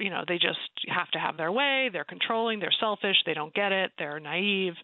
[0.00, 0.58] You know they just
[0.88, 1.88] have to have their way.
[1.92, 2.60] They're controlling.
[2.60, 3.16] They're selfish.
[3.24, 3.92] They don't get it.
[3.98, 4.74] They're naive.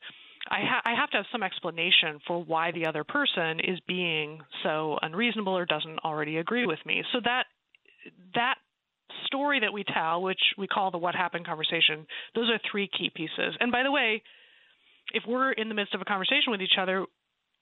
[0.50, 4.40] I, ha- I have to have some explanation for why the other person is being
[4.64, 7.04] so unreasonable or doesn't already agree with me.
[7.12, 7.44] So that
[8.34, 8.56] that
[9.26, 13.10] story that we tell which we call the what happened conversation those are three key
[13.14, 13.54] pieces.
[13.60, 14.22] And by the way
[15.14, 17.04] if we're in the midst of a conversation with each other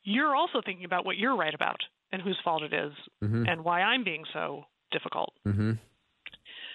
[0.05, 1.77] you're also thinking about what you're right about
[2.13, 3.51] and whose fault it is Mhm.
[3.51, 5.33] and why i'm being so difficult.
[5.47, 5.73] Mm-hmm.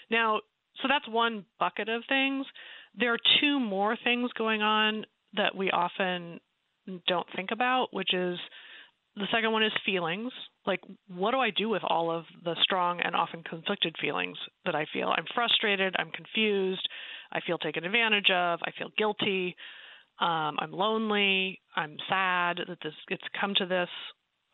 [0.09, 0.41] Now,
[0.81, 2.45] so that's one bucket of things.
[2.97, 6.39] There are two more things going on that we often
[7.07, 8.37] don't think about, which is
[9.15, 10.31] the second one is feelings.
[10.65, 14.75] Like, what do I do with all of the strong and often conflicted feelings that
[14.75, 15.07] I feel?
[15.07, 16.87] I'm frustrated, I'm confused,
[17.31, 19.55] I feel taken advantage of, I feel guilty,
[20.19, 23.89] um, I'm lonely, I'm sad that this it's come to this.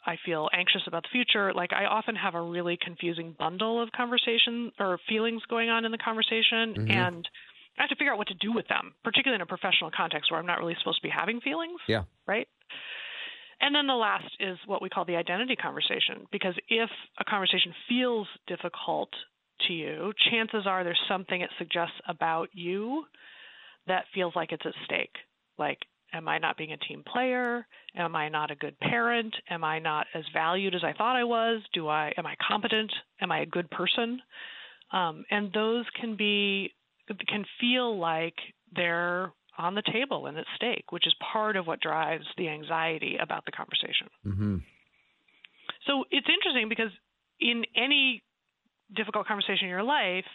[0.05, 1.53] I feel anxious about the future.
[1.53, 5.91] Like I often have a really confusing bundle of conversation or feelings going on in
[5.91, 6.89] the conversation, Mhm.
[6.89, 7.29] and
[7.77, 10.29] I have to figure out what to do with them, particularly in a professional context
[10.31, 11.79] where I'm not really supposed to be having feelings.
[11.87, 12.03] Yeah.
[12.27, 12.47] Right.
[13.61, 17.73] And then the last is what we call the identity conversation, because if a conversation
[17.87, 19.13] feels difficult
[19.67, 23.05] to you, chances are there's something it suggests about you
[23.85, 25.15] that feels like it's at stake.
[25.59, 27.65] Like, am I not being a team player?
[27.95, 29.35] Am I not a good parent?
[29.49, 31.61] Am I not as valued as I thought I was?
[31.73, 32.91] Do I am I competent?
[33.21, 34.21] Am I a good person?
[34.91, 36.73] Um, and those can be
[37.27, 38.35] can feel like
[38.73, 43.17] they're on the table and at stake, which is part of what drives the anxiety
[43.21, 44.07] about the conversation.
[44.25, 44.57] Mm-hmm.
[45.87, 46.91] So it's interesting because
[47.39, 48.23] in any
[48.95, 50.25] difficult conversation in your life,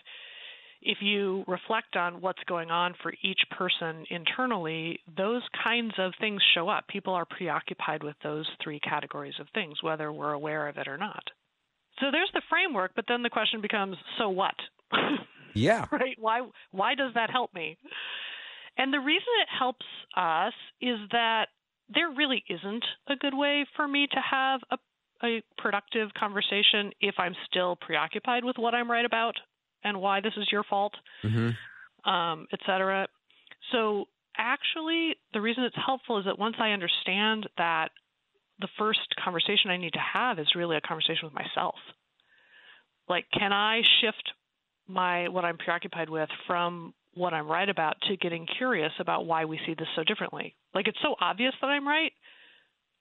[0.83, 6.41] if you reflect on what's going on for each person internally, those kinds of things
[6.55, 6.87] show up.
[6.89, 10.97] People are preoccupied with those three categories of things, whether we're aware of it or
[10.97, 11.23] not.
[12.01, 14.55] So there's the framework, but then the question becomes so what?
[15.55, 15.87] Yeah.
[15.91, 16.17] right?
[16.19, 17.79] Why why does that help me?
[18.77, 21.47] And the reason it helps us is that
[21.89, 24.77] there really isn't a good way for me to have a
[25.25, 29.35] a productive conversation if I'm still preoccupied with what I'm right about
[29.87, 30.95] and why this is your fault,
[31.25, 32.11] Mm-hmm.
[32.11, 33.07] um, et cetera.
[33.73, 34.05] So
[34.37, 37.89] actually, the reason it's helpful is that once I understand that
[38.59, 41.75] the first conversation I need to have is really a conversation with myself.
[43.09, 44.33] Like, can I shift
[44.89, 49.45] my what I'm preoccupied with from what I'm right about to getting curious about why
[49.45, 50.55] we see this so differently?
[50.75, 52.13] Like, it's so obvious that I'm right.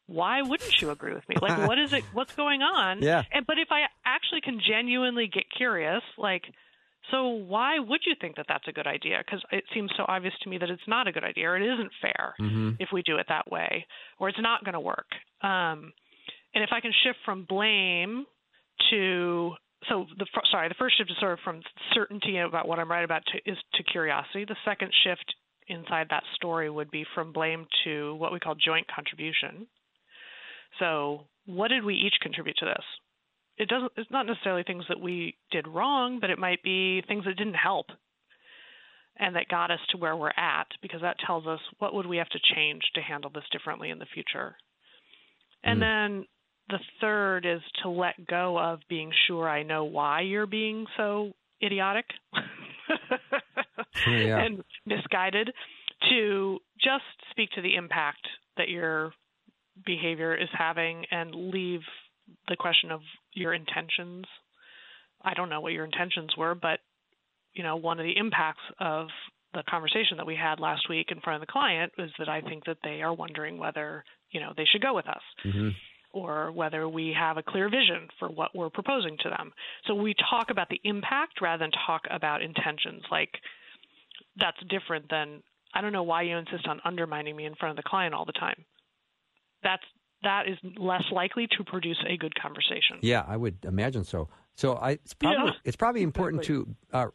[0.08, 1.36] Why wouldn't you agree with me?
[1.42, 2.04] Like, what is it?
[2.14, 3.02] What's going on?
[3.02, 3.24] Yeah.
[3.32, 6.44] And but if I actually can genuinely get curious, like,
[7.12, 9.22] so why would you think that that's a good idea?
[9.26, 11.64] Because it seems so obvious to me that it's not a good idea, or it
[11.74, 12.72] isn't fair Mm-hmm.
[12.80, 13.86] if we do it that way,
[14.20, 15.08] or it's not going to work.
[15.42, 15.94] Um,
[16.54, 18.26] and if I can shift from blame
[18.90, 19.54] to
[19.90, 21.62] so the sorry, the first shift is sort of from
[21.94, 24.46] certainty about what I'm right about to, is to curiosity.
[24.46, 25.36] The second shift
[25.68, 29.68] inside that story would be from blame to what we call joint contribution.
[30.80, 32.84] So, what did we each contribute to this?
[33.58, 33.92] It doesn't.
[33.98, 37.56] It's not necessarily things that we did wrong, but it might be things that didn't
[37.56, 37.88] help,
[39.18, 42.18] and that got us to where we're at, because that tells us what would we
[42.18, 44.56] have to change to handle this differently in the future.
[45.64, 45.82] And hmm.
[45.82, 46.26] then
[46.70, 51.32] the third is to let go of being sure I know why you're being so
[51.64, 52.06] idiotic
[54.08, 54.40] Yeah.
[54.46, 55.52] and misguided
[56.10, 59.14] to just speak to the impact that your
[59.86, 61.82] behavior is having and leave
[62.48, 63.02] the question of
[63.36, 64.26] your intentions.
[65.24, 66.80] I don't know what your intentions were, but
[67.54, 69.08] you know, one of the impacts of
[69.54, 72.42] the conversation that we had last week in front of the client is that I
[72.42, 75.70] think that they are wondering whether, you know, they should go with us Mm-hmm.
[76.14, 79.54] or whether we have a clear vision for what we're proposing to them.
[79.86, 83.04] So we talk about the impact rather than talk about intentions.
[83.10, 83.32] Like
[84.38, 85.42] that's different than
[85.74, 88.26] I don't know why you insist on undermining me in front of the client all
[88.26, 88.66] the time.
[89.64, 89.84] That's
[90.26, 93.00] that is less likely to produce a good conversation.
[93.02, 94.28] Yeah, I would imagine so.
[94.56, 97.08] So I, it's probably Yeah, it's probably important to uh,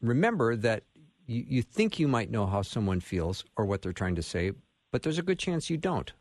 [0.00, 0.84] remember that
[1.26, 4.52] you, you think you might know how someone feels or what they're trying to say,
[4.90, 6.12] but there's a good chance you don't.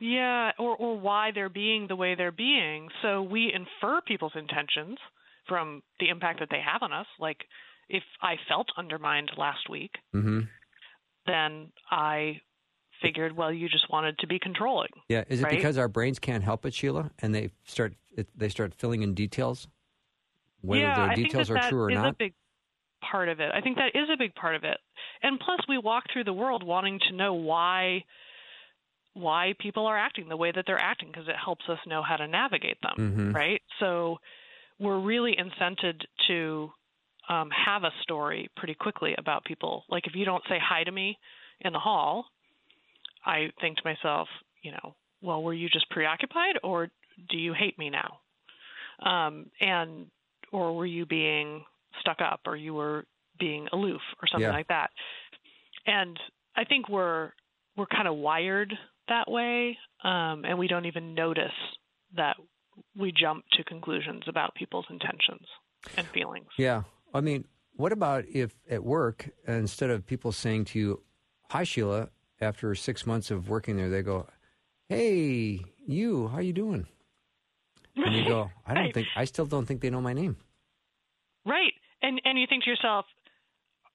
[0.00, 2.88] Yeah, or or why they're being the way they're being.
[3.02, 4.98] So we infer people's intentions
[5.48, 7.06] from the impact that they have on us.
[7.20, 7.38] Like
[7.88, 10.40] if I felt undermined last week, Mm-hmm.
[11.26, 12.40] then I
[13.04, 14.90] figured, well, you just wanted to be controlling.
[15.08, 15.56] Yeah, is it Right?
[15.58, 19.14] because our brains can't help it, Sheila, and they start it, they start filling in
[19.14, 19.68] details,
[20.60, 22.12] whether yeah, the details that are true or that is not?
[22.14, 22.34] a big
[23.02, 23.50] part of it.
[23.52, 24.78] I think that is a big part of it.
[25.22, 28.04] And plus, we walk through the world wanting to know why
[29.14, 32.16] why people are acting the way that they're acting because it helps us know how
[32.16, 33.34] to navigate them, Mhm.
[33.34, 33.62] right?
[33.78, 34.18] So
[34.80, 36.72] we're really incented to
[37.28, 39.84] um, have a story pretty quickly about people.
[39.88, 41.16] Like if you don't say hi to me
[41.60, 42.26] in the hall,
[43.24, 44.28] I think to myself,
[44.62, 46.88] you know, well, were you just preoccupied or
[47.30, 48.18] do you hate me now?
[49.00, 50.06] Um, and
[50.52, 51.64] or were you being
[52.00, 53.04] stuck up or you were
[53.38, 54.52] being aloof or something Yeah.
[54.52, 54.90] like that?
[55.86, 56.18] And
[56.56, 57.32] I think we're
[57.76, 58.72] we're kind of wired
[59.08, 61.50] that way, um, and we don't even notice
[62.16, 62.36] that
[62.96, 65.46] we jump to conclusions about people's intentions
[65.96, 66.46] and feelings.
[66.56, 66.84] Yeah.
[67.12, 71.02] I mean, what about if at work, instead of people saying to you,
[71.50, 74.26] Hi, Sheila, after six months of working there, they go,
[74.88, 76.86] Hey, you, how you doing?
[77.96, 78.94] And you go, I don't Right.
[78.94, 80.36] think, I still don't think they know my name.
[81.46, 81.72] Right.
[82.02, 83.06] And and you think to yourself,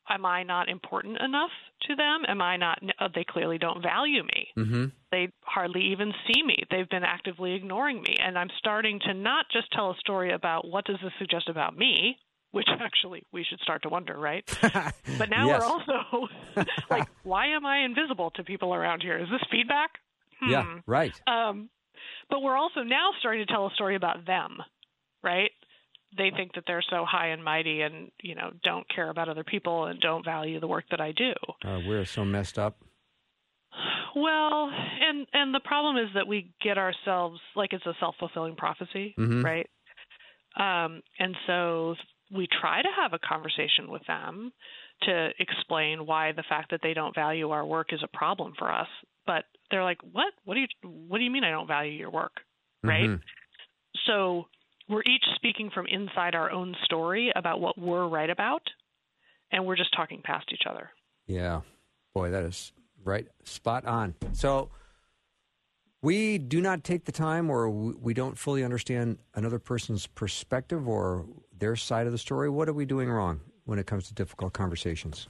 [0.10, 1.52] am I not important enough
[1.84, 2.23] to them?
[2.28, 4.47] Am I not uh, they clearly don't value me.
[4.58, 4.86] Mm-hmm.
[5.12, 6.63] They hardly even see me.
[6.71, 10.67] They've been actively ignoring me and I'm starting to not just tell a story about
[10.67, 12.17] what does this suggest about me,
[12.51, 14.43] which actually we should start to wonder, right?
[15.17, 15.62] But now Yes.
[15.62, 16.27] we're also
[16.89, 19.17] like why am I invisible to people around here?
[19.17, 19.91] Is this feedback?
[20.39, 20.51] Hmm.
[20.51, 21.19] Yeah, right.
[21.27, 21.69] Um,
[22.29, 24.57] but we're also now starting to tell a story about them,
[25.23, 25.51] right?
[26.17, 29.43] They think that they're so high and mighty and, you know, don't care about other
[29.43, 31.33] people and don't value the work that I do.
[31.63, 32.77] Uh, we're so messed up.
[34.15, 34.71] Well,
[35.07, 39.43] and and the problem is that we get ourselves like it's a self-fulfilling prophecy, Mhm.
[39.43, 39.69] right?
[40.57, 41.95] Um, and so
[42.32, 44.52] we try to have a conversation with them
[45.04, 48.72] to explain why the fact that they don't value our work is a problem for
[48.72, 48.88] us.
[49.26, 50.34] But they're like, "What?
[50.46, 52.42] What do you what do you mean I don't value your work?"
[52.84, 53.10] Right?
[53.10, 53.22] Mhm.
[54.06, 54.48] So
[54.88, 58.68] we're each speaking from inside our own story about what we're right about,
[59.52, 60.92] and we're just talking past each other.
[61.28, 61.62] Yeah.
[62.13, 63.28] Boy, that is right.
[63.44, 64.15] Spot on.
[64.34, 64.72] So
[66.02, 71.25] we do not take the time or we don't fully understand another person's perspective or
[71.58, 72.50] their side of the story.
[72.50, 75.27] What are we doing wrong when it comes to difficult conversations?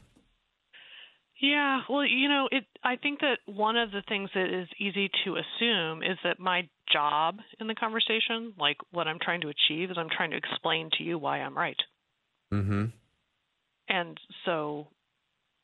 [1.41, 2.65] Yeah, well, you know, it.
[2.83, 6.67] I think that one of the things that is easy to assume is that my
[6.91, 10.89] job in the conversation, like what I'm trying to achieve, is I'm trying to explain
[10.97, 11.77] to you why I'm right.
[12.53, 12.85] Mm-hmm.
[13.87, 14.87] And so,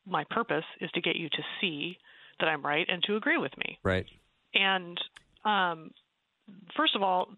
[0.08, 1.98] my purpose is to get you to see
[2.40, 3.78] that I'm right and to agree with me.
[3.84, 4.06] Right.
[4.56, 5.00] And
[5.44, 5.92] um,
[6.76, 7.30] first of all,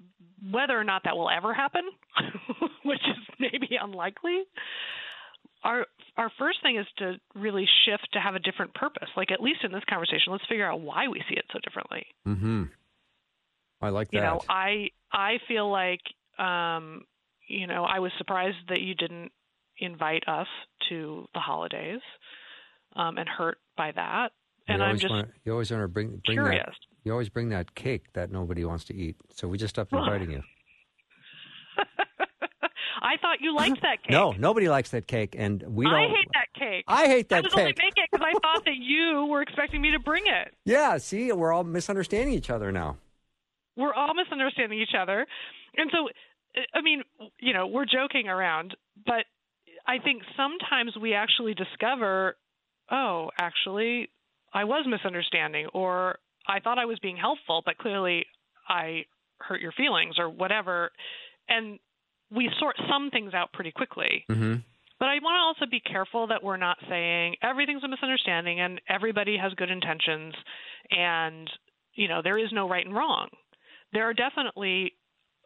[0.51, 1.81] whether or not that will ever happen,
[2.83, 4.43] which is maybe unlikely,
[5.63, 9.09] our our first thing is to really shift to have a different purpose.
[9.15, 12.05] Like at least in this conversation, let's figure out why we see it so differently.
[12.27, 12.63] Mm-hmm.
[13.81, 14.17] I like that.
[14.17, 16.01] You know, I I feel like
[16.39, 17.03] um,
[17.47, 19.31] you know I was surprised that you didn't
[19.79, 20.47] invite us
[20.89, 22.01] to the holidays
[22.95, 24.29] um, and hurt by that.
[24.67, 26.75] And I'm just wanna, you always want to bring bring that curious.
[27.07, 29.15] You always bring that cake that nobody wants to eat.
[29.33, 30.43] So we just stopped inviting you.
[32.99, 34.11] I thought you liked that cake.
[34.11, 35.93] No, nobody likes that cake, and we don't.
[35.93, 36.85] I hate that cake.
[36.87, 37.53] I hate that cake.
[37.53, 40.23] I was only making it because I thought that you were expecting me to bring
[40.25, 40.53] it.
[40.65, 42.97] Yeah, see, we're all misunderstanding each other now.
[43.75, 45.25] We're all misunderstanding each other,
[45.77, 46.09] and so
[46.73, 47.03] I mean,
[47.39, 49.25] you know, we're joking around, but
[49.85, 52.35] I think sometimes we actually discover,
[52.91, 54.09] oh, actually,
[54.53, 56.17] I was misunderstanding, or
[56.47, 58.25] I thought I was being helpful, but clearly
[58.67, 59.05] I
[59.39, 60.91] hurt your feelings, or whatever,
[61.47, 61.79] and
[62.31, 64.25] we sort some things out pretty quickly.
[64.29, 64.55] Mm-hmm.
[64.99, 68.81] But I want to also be careful that we're not saying everything's a misunderstanding and
[68.89, 70.33] everybody has good intentions
[70.89, 71.49] and
[71.93, 73.27] you know there is no right and wrong.
[73.93, 74.93] There are definitely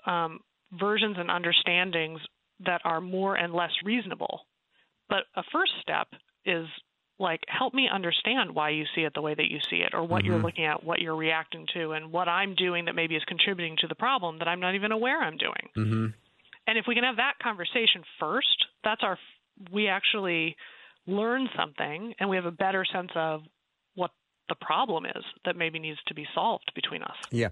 [0.05, 0.39] um,
[0.79, 2.19] versions and understandings
[2.65, 4.41] that are more and less reasonable.
[5.09, 6.07] But a first step
[6.45, 6.65] is
[7.21, 10.03] like help me understand why you see it the way that you see it or
[10.03, 10.43] what you're Mhm.
[10.43, 13.87] looking at, what you're reacting to and what I'm doing that maybe is contributing to
[13.87, 15.69] the problem that I'm not even aware I'm doing.
[15.77, 16.07] Mm-hmm.
[16.67, 19.17] And if we can have that conversation first, that's our
[19.71, 20.57] we actually
[21.05, 23.43] learn something and we have a better sense of
[23.95, 24.11] what
[24.49, 27.15] the problem is that maybe needs to be solved between us.
[27.31, 27.49] Yeah.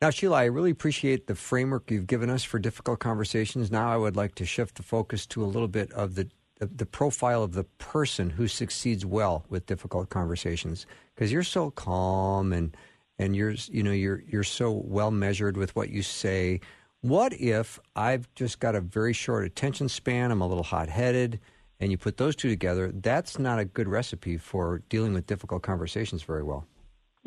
[0.00, 3.72] Now, Sheila, I really appreciate the framework you've given us for difficult conversations.
[3.72, 6.28] Now, I would like to shift the focus to a little bit of the
[6.60, 12.52] the profile of the person who succeeds well with difficult conversations, because you're so calm
[12.52, 12.76] and
[13.18, 16.60] and you're you know you're you're so well measured with what you say.
[17.00, 20.30] What if I've just got a very short attention span?
[20.30, 21.40] I'm a little hot headed,
[21.78, 22.90] and you put those two together.
[22.92, 26.66] That's not a good recipe for dealing with difficult conversations very well.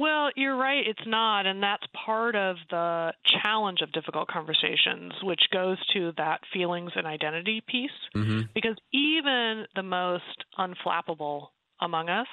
[0.01, 1.45] Well, you're right, it's not.
[1.45, 7.05] And that's part of the challenge of difficult conversations, which goes to that feelings and
[7.05, 7.91] identity piece.
[8.15, 8.41] Mm-hmm.
[8.55, 10.23] Because even the most
[10.57, 11.47] unflappable
[11.81, 12.27] among us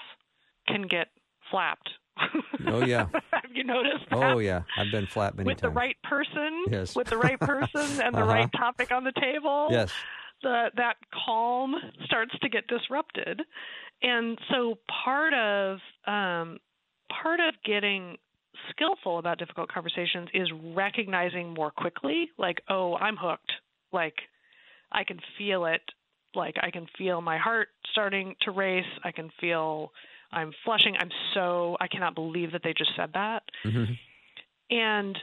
[0.67, 1.09] can get
[1.51, 1.91] flapped.
[2.67, 3.07] Oh, yeah.
[3.33, 4.17] Have you noticed that?
[4.19, 5.73] Oh yeah, I've been flapped many with times.
[5.73, 6.97] the right person, Yes.
[6.97, 8.33] with the right person and the Uh-huh.
[8.33, 9.93] right topic on the table, Yes.
[10.43, 10.97] the that
[11.27, 13.43] calm starts to get disrupted.
[14.03, 16.59] And so part of um,
[17.23, 18.17] part of getting
[18.71, 23.53] skillful about difficult conversations is recognizing more quickly, like, oh, I'm hooked.
[23.93, 24.15] Like
[24.93, 25.83] I can feel it.
[26.35, 28.85] Like I can feel my heart starting to race.
[29.05, 29.93] I can feel
[30.33, 30.95] I'm flushing.
[30.99, 33.85] I'm so I cannot believe that they just said that hmm
[34.71, 35.19] and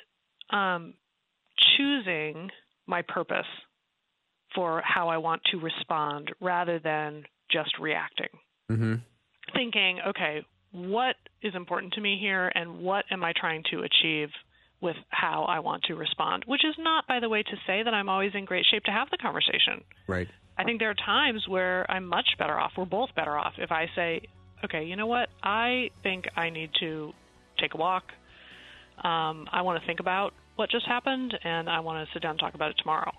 [0.50, 0.94] um,
[1.78, 2.50] choosing
[2.88, 3.46] my purpose
[4.54, 8.30] for how I want to respond rather than just reacting.
[8.70, 8.96] hmm
[9.54, 10.44] Thinking, okay,
[10.76, 14.30] what is important to me here and what am I trying to achieve
[14.82, 16.44] with how I want to respond?
[16.46, 18.92] Which is not, by the way, to say that I'm always in great shape to
[18.92, 19.84] have the conversation.
[20.06, 20.28] Right.
[20.58, 22.74] I think there are times where I'm much better off.
[22.78, 24.22] We're both better off if I say,
[24.66, 25.30] okay, you know what?
[25.42, 27.14] I think I need to
[27.60, 28.04] take a walk.
[28.98, 32.32] Um, I want to think about what just happened, and I want to sit down
[32.32, 33.12] and talk about it tomorrow,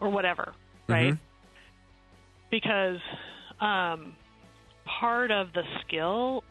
[0.00, 0.52] or whatever,
[0.88, 1.14] right?
[1.14, 1.18] Mhm.
[2.50, 3.00] Because
[3.60, 4.14] um,
[5.00, 6.44] part of the skill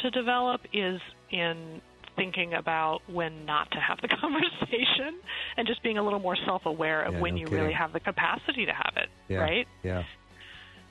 [0.00, 1.80] to develop is in
[2.16, 5.18] thinking about when not to have the conversation
[5.56, 7.60] and just being a little more self-aware of Yeah, when no you kidding.
[7.62, 9.38] really have the capacity to have it, Yeah.
[9.38, 9.66] right?
[9.82, 10.02] Yeah.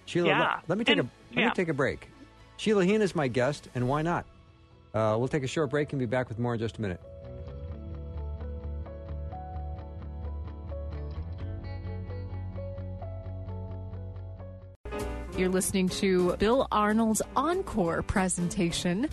[0.05, 0.39] Sheila, Yeah.
[0.39, 2.07] let, let me take And- a let me take a break.
[2.57, 4.25] Sheila Heen is my guest, and why not?
[4.93, 6.99] Uh, we'll take a short break and be back with more in just a minute.
[15.39, 19.07] You're listening to Bill Arnold's Encore presentation.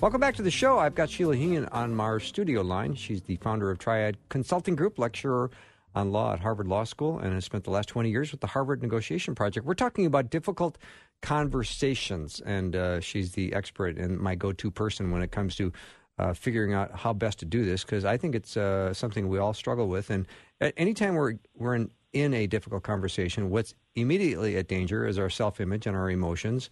[0.00, 0.78] Welcome back to the show.
[0.78, 2.94] I've got Sheila Heen on our studio line.
[2.94, 5.50] She's the founder of Triad Consulting Group, lecturer
[5.96, 8.46] on law at Harvard Law School, and has spent the last 20 years with the
[8.46, 9.66] Harvard Negotiation Project.
[9.66, 10.78] We're talking about difficult
[11.20, 15.72] conversations, and uh, she's the expert and my go to person when it comes to
[16.20, 19.38] uh, figuring out how best to do this because I think it's uh, something we
[19.38, 20.10] all struggle with.
[20.10, 20.28] And
[20.60, 25.30] at anytime we're, we're in, in a difficult conversation, what's immediately at danger is our
[25.30, 26.70] self image and our emotions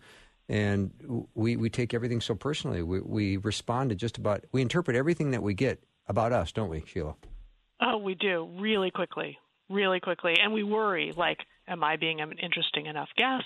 [0.49, 0.91] and
[1.35, 2.83] we we take everything so personally.
[2.83, 6.71] We we respond to just about we interpret everything that we get about us, don't
[6.71, 7.15] we, Sheila?
[7.81, 9.39] Oh, we do really quickly,
[9.69, 11.39] really quickly, and we worry like,
[11.69, 13.45] am I being an interesting enough guest?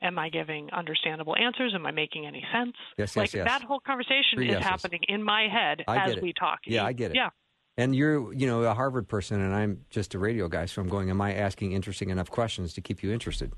[0.00, 1.72] Am I giving understandable answers?
[1.74, 2.76] Am I making any sense?
[2.96, 3.46] Yes, yes, like yes.
[3.46, 4.66] that whole conversation Three is yeses.
[4.66, 6.60] happening in my head I as we talk.
[6.66, 7.16] Yeah, I get it.
[7.16, 7.30] Yeah.
[7.78, 10.66] And you're, you know, a Harvard person, and I'm just a radio guy.
[10.66, 13.52] So I'm going, am I asking interesting enough questions to keep you interested?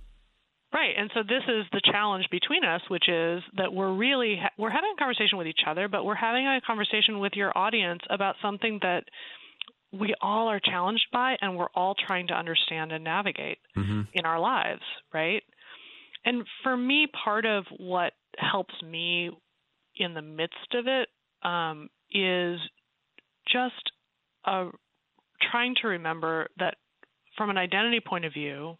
[0.74, 4.52] Right, and so this is the challenge between us, which is that we're really ha-
[4.56, 8.02] we're having a conversation with each other, but we're having a conversation with your audience
[8.08, 9.04] about something that
[9.92, 13.58] we all are challenged by, and we're all trying to understand and navigate
[14.12, 15.42] in our lives, right?
[16.24, 19.30] And for me, part of what helps me
[19.96, 21.08] in the midst of it
[21.42, 22.60] um, is
[23.50, 23.90] just
[24.45, 24.68] uh,
[25.51, 26.74] trying to remember that
[27.36, 28.76] from an identity point of view,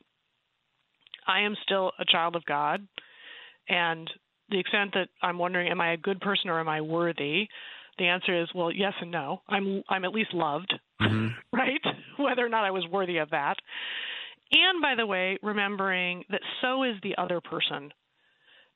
[1.27, 2.87] I am still a child of God,
[3.69, 4.11] and
[4.51, 7.47] the extent that I'm wondering, am I a good person or am I worthy?
[7.99, 9.43] The answer is, well, yes and no.
[9.49, 11.81] I'm I'm at least loved, right?
[12.19, 13.57] Whether or not I was worthy of that.
[14.53, 17.93] And by the way, remembering that so is the other person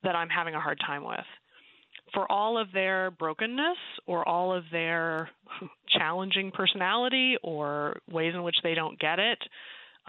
[0.05, 1.24] that I'm having a hard time with.
[2.14, 5.30] For all of their brokenness or all of their
[5.88, 9.38] challenging personality or ways in which they don't get it,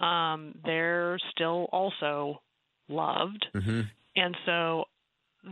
[0.03, 2.41] um, they're still also
[2.87, 3.45] loved.
[3.55, 3.81] Mm-hmm.
[4.15, 4.85] And so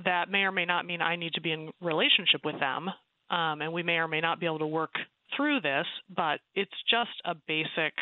[0.06, 2.90] that may or may not mean I need to be in relationship with them.
[3.30, 4.94] Um, and we may or may not be able to work
[5.36, 7.94] through this, but it's just a basic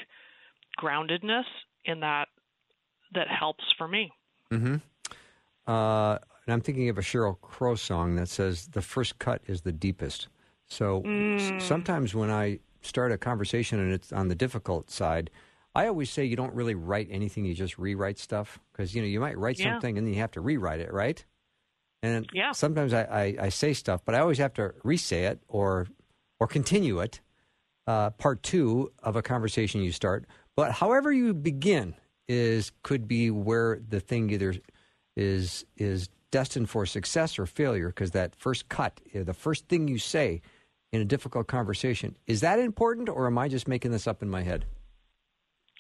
[0.79, 1.45] groundedness
[1.85, 2.27] in that
[3.13, 4.11] that helps for me.
[4.51, 4.75] Mm-hmm.
[5.67, 6.17] Uh,
[6.51, 9.71] and I'm thinking of a Sheryl Crow song that says, the first cut is the
[9.71, 10.27] deepest.
[10.67, 15.29] So s- sometimes when I start a conversation and it's on the difficult side,
[15.73, 18.59] I always say you don't really write anything, you just rewrite stuff.
[18.73, 19.71] Because, you know, you might write Yeah.
[19.71, 21.23] something and then you have to rewrite it, right?
[22.03, 22.51] And Yeah.
[22.51, 25.87] sometimes I, I, I say stuff, but I always have to re-say it or
[26.41, 27.21] or continue it.
[27.87, 30.25] Uh, part two of a conversation you start,
[30.57, 31.95] but however you begin
[32.27, 34.55] is could be where the thing either
[35.15, 39.87] is is destined for success or failure because that first cut, uh, the first thing
[39.87, 40.41] you say
[40.91, 44.29] in a difficult conversation, is that important or am I just making this up in
[44.29, 44.65] my head?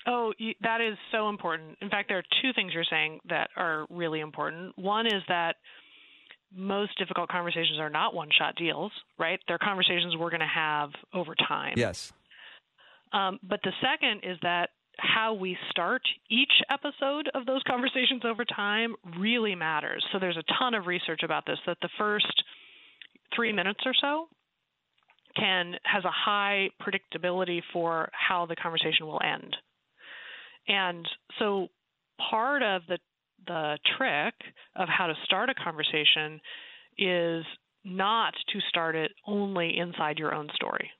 [0.07, 1.77] Oh, that is so important.
[1.81, 4.77] In fact, there are two things you're saying that are really important.
[4.77, 5.57] One is that
[6.53, 9.39] most difficult conversations are not one shot deals, right?
[9.47, 11.75] They're conversations we're going to have over time.
[11.77, 12.11] Yes.
[13.13, 18.45] Um, but the second is that how we start each episode of those conversations over
[18.45, 20.05] time really matters.
[20.11, 22.43] So there's a ton of research about this that the first
[23.35, 24.27] three minutes or so
[25.35, 29.55] can has a high predictability for how the conversation will end.
[30.67, 31.07] And
[31.39, 31.67] so
[32.29, 32.97] part of the
[33.47, 34.35] the trick
[34.75, 36.39] of how to start a conversation
[36.97, 37.43] is
[37.83, 40.91] not to start it only inside your own story.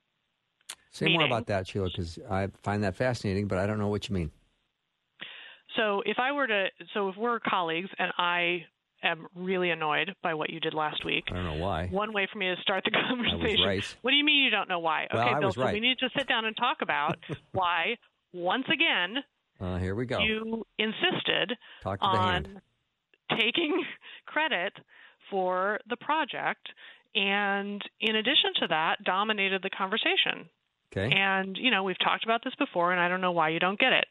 [0.91, 4.09] Say more about that, Sheila, because I find that fascinating, but I don't know what
[4.09, 4.31] you mean.
[5.77, 8.65] So if I were to, so if we're colleagues and I
[9.03, 11.87] am really annoyed by what you did last week, I don't know why.
[11.87, 13.65] one way for me to start the conversation.
[13.65, 13.95] right.
[14.01, 15.07] What do you mean you don't know why?
[15.13, 15.53] Well, okay, I Bill.
[15.53, 15.73] So right.
[15.73, 17.17] we need to sit down and talk about
[17.53, 17.95] why,
[18.33, 19.23] once again,
[19.61, 20.19] Uh, here we go.
[20.19, 22.61] you insisted Talk to the on hand.
[23.39, 23.81] taking
[24.25, 24.73] credit
[25.29, 26.67] for the project,
[27.15, 30.49] and in addition to that, dominated the conversation.
[30.91, 31.13] Okay.
[31.15, 33.79] And, you know, we've talked about this before, and I don't know why you don't
[33.79, 34.05] get it.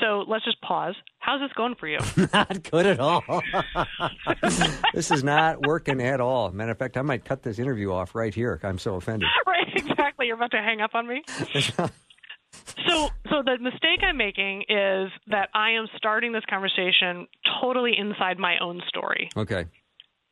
[0.00, 0.94] So let's just pause.
[1.18, 1.98] How's this going for you?
[2.32, 3.22] not good at all.
[4.94, 6.50] this is not working at all.
[6.50, 8.60] Matter of fact, I might cut this interview off right here.
[8.62, 9.28] I'm so offended.
[9.46, 10.26] right, exactly.
[10.26, 11.22] You're about to hang up on me.
[12.86, 17.26] So, so the mistake I'm making is that I am starting this conversation
[17.60, 19.30] totally inside my own story.
[19.36, 19.66] okay.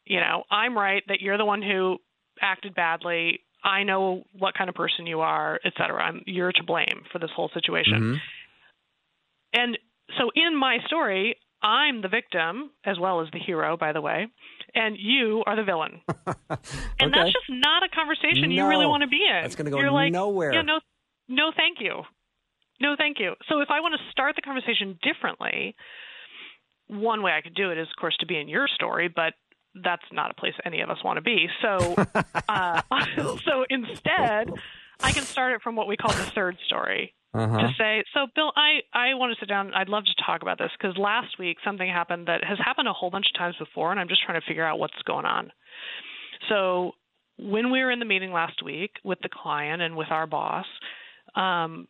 [0.07, 1.97] You know, I'm right that you're the one who
[2.41, 3.41] acted badly.
[3.65, 6.03] I know what kind of person you are, et cetera.
[6.03, 8.01] I'm, you're to blame for this whole situation.
[8.01, 8.21] Mhm.
[9.55, 9.79] And
[10.19, 14.27] so in my story, I'm the victim as well as the hero, by the way,
[14.75, 16.03] and you are the villain.
[17.01, 19.43] And that's just not a conversation you really want to be in.
[19.43, 20.53] That's gonna go You're like, nowhere.
[20.55, 20.81] Yeah, no,
[21.29, 22.03] no, thank you.
[22.81, 23.35] No, thank you.
[23.49, 25.75] So if I want to start the conversation differently,
[26.89, 29.35] one way I could do it is, of course, to be in your story, but
[29.83, 31.49] that's not a place any of us want to be.
[31.63, 31.95] So,
[32.49, 32.83] uh,
[33.45, 34.49] so instead,
[35.03, 37.59] I can start it from what we call the third story Uh-huh.
[37.59, 39.75] to say, so Bill, I, I want to sit down.
[39.75, 42.93] I'd love to talk about this because last week something happened that has happened a
[42.93, 45.51] whole bunch of times before, and I'm just trying to figure out what's going on.
[46.49, 46.93] So
[47.39, 50.67] when we were in the meeting last week with the client and with our boss,
[51.35, 51.89] um,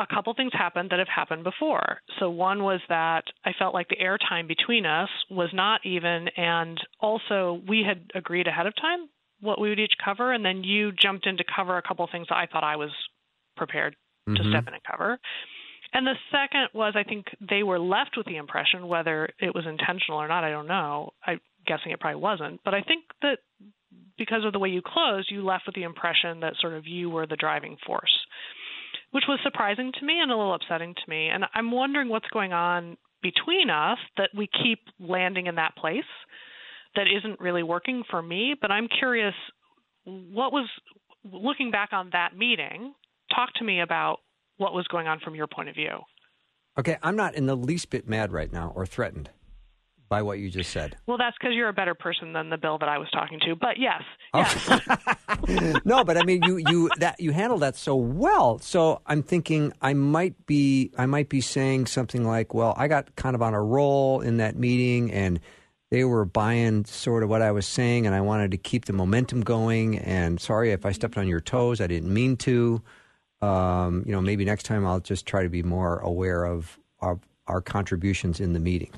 [0.00, 2.00] a couple things happened that have happened before.
[2.18, 6.80] So one was that I felt like the airtime between us was not even, and
[7.00, 9.08] also we had agreed ahead of time
[9.40, 12.26] what we would each cover, and then you jumped in to cover a couple things
[12.28, 12.90] that I thought I was
[13.56, 13.94] prepared
[14.26, 14.48] to Mhm.
[14.50, 15.18] step in and cover.
[15.92, 19.66] And the second was I think they were left with the impression, whether it was
[19.66, 21.12] intentional or not, I don't know.
[21.26, 22.62] I'm guessing it probably wasn't.
[22.64, 23.38] But I think that
[24.16, 27.10] because of the way you closed, you left with the impression that sort of you
[27.10, 28.26] were the driving force,
[29.12, 31.28] which was surprising to me and a little upsetting to me.
[31.28, 36.04] And I'm wondering what's going on between us that we keep landing in that place
[36.96, 38.54] that isn't really working for me.
[38.60, 39.34] But I'm curious
[40.04, 40.68] what was
[41.24, 42.94] looking back on that meeting,
[43.34, 44.18] talk to me about
[44.56, 46.00] what was going on from your point of view.
[46.78, 49.30] Okay, I'm not in the least bit mad right now or threatened
[50.10, 50.96] by what you just said.
[51.06, 53.54] Well, that's because you're a better person than the Bill that I was talking to.
[53.54, 54.02] But yes,
[54.34, 54.40] Oh.
[55.48, 55.76] yes.
[55.84, 58.58] no, but I mean, you you that you handled that so well.
[58.58, 63.14] So I'm thinking I might be I might be saying something like, "Well, I got
[63.16, 65.38] kind of on a roll in that meeting, and
[65.92, 68.92] they were buying sort of what I was saying, and I wanted to keep the
[68.92, 69.96] momentum going.
[69.98, 71.80] And sorry if I stepped on your toes.
[71.80, 72.82] I didn't mean to.
[73.42, 77.18] Um, you know, maybe next time I'll just try to be more aware of our,
[77.46, 78.90] our contributions in the meeting."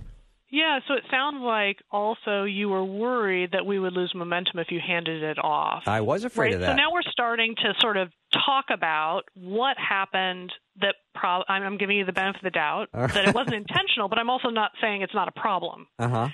[0.52, 4.70] Yeah, so it sounds like also you were worried that we would lose momentum if
[4.70, 5.84] you handed it off.
[5.86, 6.54] I was afraid right?
[6.56, 6.66] of that.
[6.72, 11.78] So now we're starting to sort of talk about what happened that pro- I'm, I'm
[11.78, 14.72] giving you the benefit of the doubt that it wasn't intentional, but I'm also not
[14.82, 15.86] saying it's not a problem.
[15.98, 16.28] uh huh.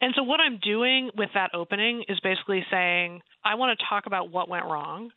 [0.00, 4.06] And so what I'm doing with that opening is basically saying I want to talk
[4.06, 5.10] about what went wrong.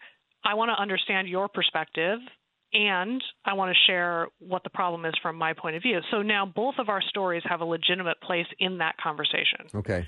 [0.43, 2.19] I want to understand your perspective
[2.73, 5.99] and I want to share what the problem is from my point of view.
[6.11, 9.67] So now both of our stories have a legitimate place in that conversation.
[9.75, 10.07] Okay.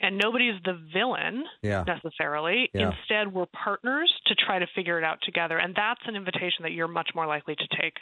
[0.00, 1.84] And nobody's the villain Yeah.
[1.86, 2.70] necessarily.
[2.74, 2.90] Yeah.
[2.90, 5.58] Instead, we're partners to try to figure it out together.
[5.58, 7.94] And that's an invitation that you're much more likely to take.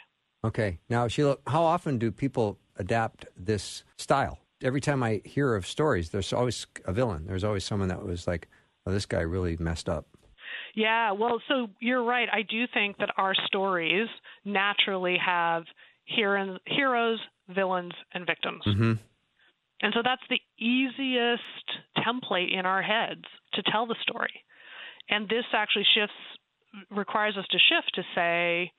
[0.43, 0.79] Okay.
[0.89, 4.39] Now, Sheila, how often do people adapt this style?
[4.63, 7.25] Every time I hear of stories, there's always a villain.
[7.27, 8.47] There's always someone that was like,
[8.85, 10.07] oh, this guy really messed up.
[10.75, 12.27] Yeah, well, so you're right.
[12.31, 14.07] I do think that our stories
[14.45, 15.63] naturally have
[16.05, 17.19] hero- heroes,
[17.49, 18.63] villains, and victims.
[18.65, 18.93] Mm-hmm.
[19.81, 21.41] And so that's the easiest
[21.97, 24.43] template in our heads to tell the story.
[25.09, 26.13] And this actually shifts,
[26.89, 28.71] requires us to shift to say,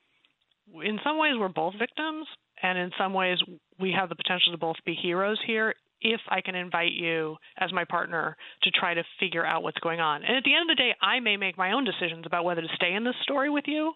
[0.83, 2.25] in some ways, we're both victims,
[2.61, 3.37] and in some ways,
[3.79, 7.71] we have the potential to both be heroes here if I can invite you as
[7.73, 10.23] my partner to try to figure out what's going on.
[10.23, 12.61] And at the end of the day, I may make my own decisions about whether
[12.61, 13.93] to stay in this story with you,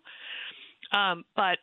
[0.92, 1.58] um, but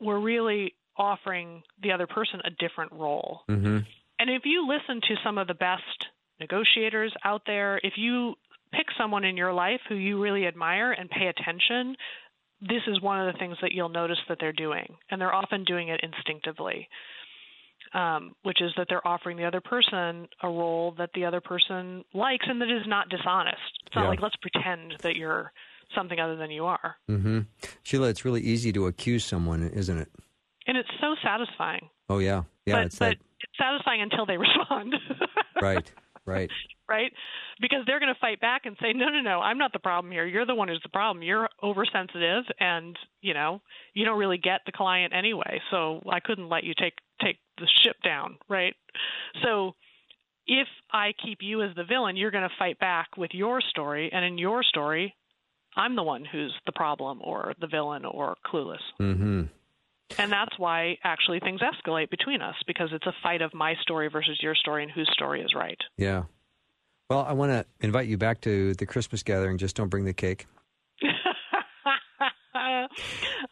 [0.00, 3.42] we're really offering the other person a different role.
[3.48, 3.78] Mm-hmm.
[4.18, 5.82] And if you listen to some of the best
[6.40, 8.34] negotiators out there, if you
[8.72, 11.96] pick someone in your life who you really admire and pay attention,
[12.60, 14.94] this is one of the things that you'll notice that they're doing.
[15.10, 16.88] And they're often doing it instinctively,
[17.94, 22.04] um, which is that they're offering the other person a role that the other person
[22.14, 23.58] likes and that is not dishonest.
[23.86, 24.08] It's not Yeah.
[24.08, 25.52] like let's pretend that you're
[25.94, 26.96] something other than you are.
[27.10, 27.40] Mm-hmm.
[27.82, 30.08] Sheila, it's really easy to accuse someone, isn't it?
[30.66, 31.88] And it's so satisfying.
[32.08, 32.42] Oh, yeah.
[32.66, 33.16] Yeah, but it's but that.
[33.40, 34.94] it's satisfying until they respond.
[35.60, 35.90] Right,
[36.26, 36.50] right.
[36.88, 37.12] right?
[37.60, 40.12] Because they're going to fight back and say, "No, no, no, I'm not the problem
[40.12, 40.26] here.
[40.26, 41.22] You're the one who's the problem.
[41.22, 43.60] You're oversensitive, and you know,
[43.94, 45.60] you don't really get the client anyway.
[45.70, 48.74] So I couldn't let you take take the ship down, right?
[49.42, 49.74] So."
[50.52, 54.10] If I keep you as the villain, you're going to fight back with your story,
[54.12, 55.14] and in your story,
[55.76, 58.80] I'm the one who's the problem or the villain or clueless.
[59.00, 59.42] Mm-hmm.
[60.18, 64.08] And that's why actually things escalate between us because it's a fight of my story
[64.08, 65.78] versus your story and whose story is right.
[65.96, 66.24] Yeah.
[67.08, 69.58] Well, I want to invite you back to the Christmas gathering.
[69.58, 70.46] Just don't bring the cake.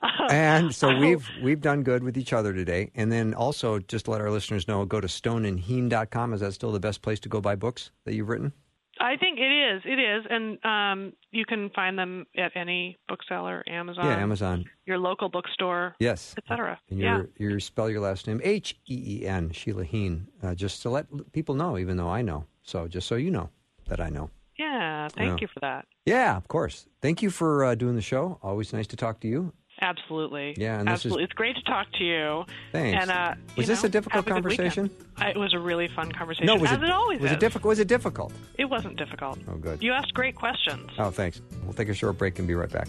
[0.31, 2.91] And so we've we've done good with each other today.
[2.95, 6.35] And then also just to let our listeners know, go to stoneandheen.com.
[6.35, 8.53] Is that still the best place to go buy books that you've written?
[9.01, 9.83] I think it is.
[9.85, 14.65] It is, and um, you can find them at any bookseller, Amazon, yeah, Amazon.
[14.87, 16.35] your local bookstore, Yes.
[16.37, 16.81] etc.
[16.91, 20.57] And Yeah, you you spell your last name H E E N Sheila Heen, uh,
[20.57, 22.47] just to let people know, even though I know.
[22.65, 23.51] So just so you know
[23.87, 24.31] that I know.
[24.59, 25.07] yeah.
[25.11, 25.43] Thank Yeah.
[25.43, 25.87] you for that.
[26.05, 26.87] Yeah, of course.
[27.01, 28.39] Thank you for uh, doing the show.
[28.43, 29.53] Always nice to talk to you.
[29.81, 30.55] Absolutely.
[30.57, 31.25] Yeah, and this is- absolutely.
[31.25, 32.45] It's great to talk to you.
[32.73, 33.01] Thanks.
[33.03, 34.91] And uh, Was you this know, a difficult conversation?
[35.17, 36.47] I, it was a really fun conversation.
[36.47, 37.37] No, was as it, always was is.
[37.37, 37.69] it difficult?
[37.69, 38.33] Was it difficult?
[38.57, 39.39] It wasn't difficult.
[39.49, 39.83] Oh, good.
[39.83, 40.91] You asked great questions.
[40.99, 41.41] Oh, thanks.
[41.65, 42.89] We'll take a short break and be right back.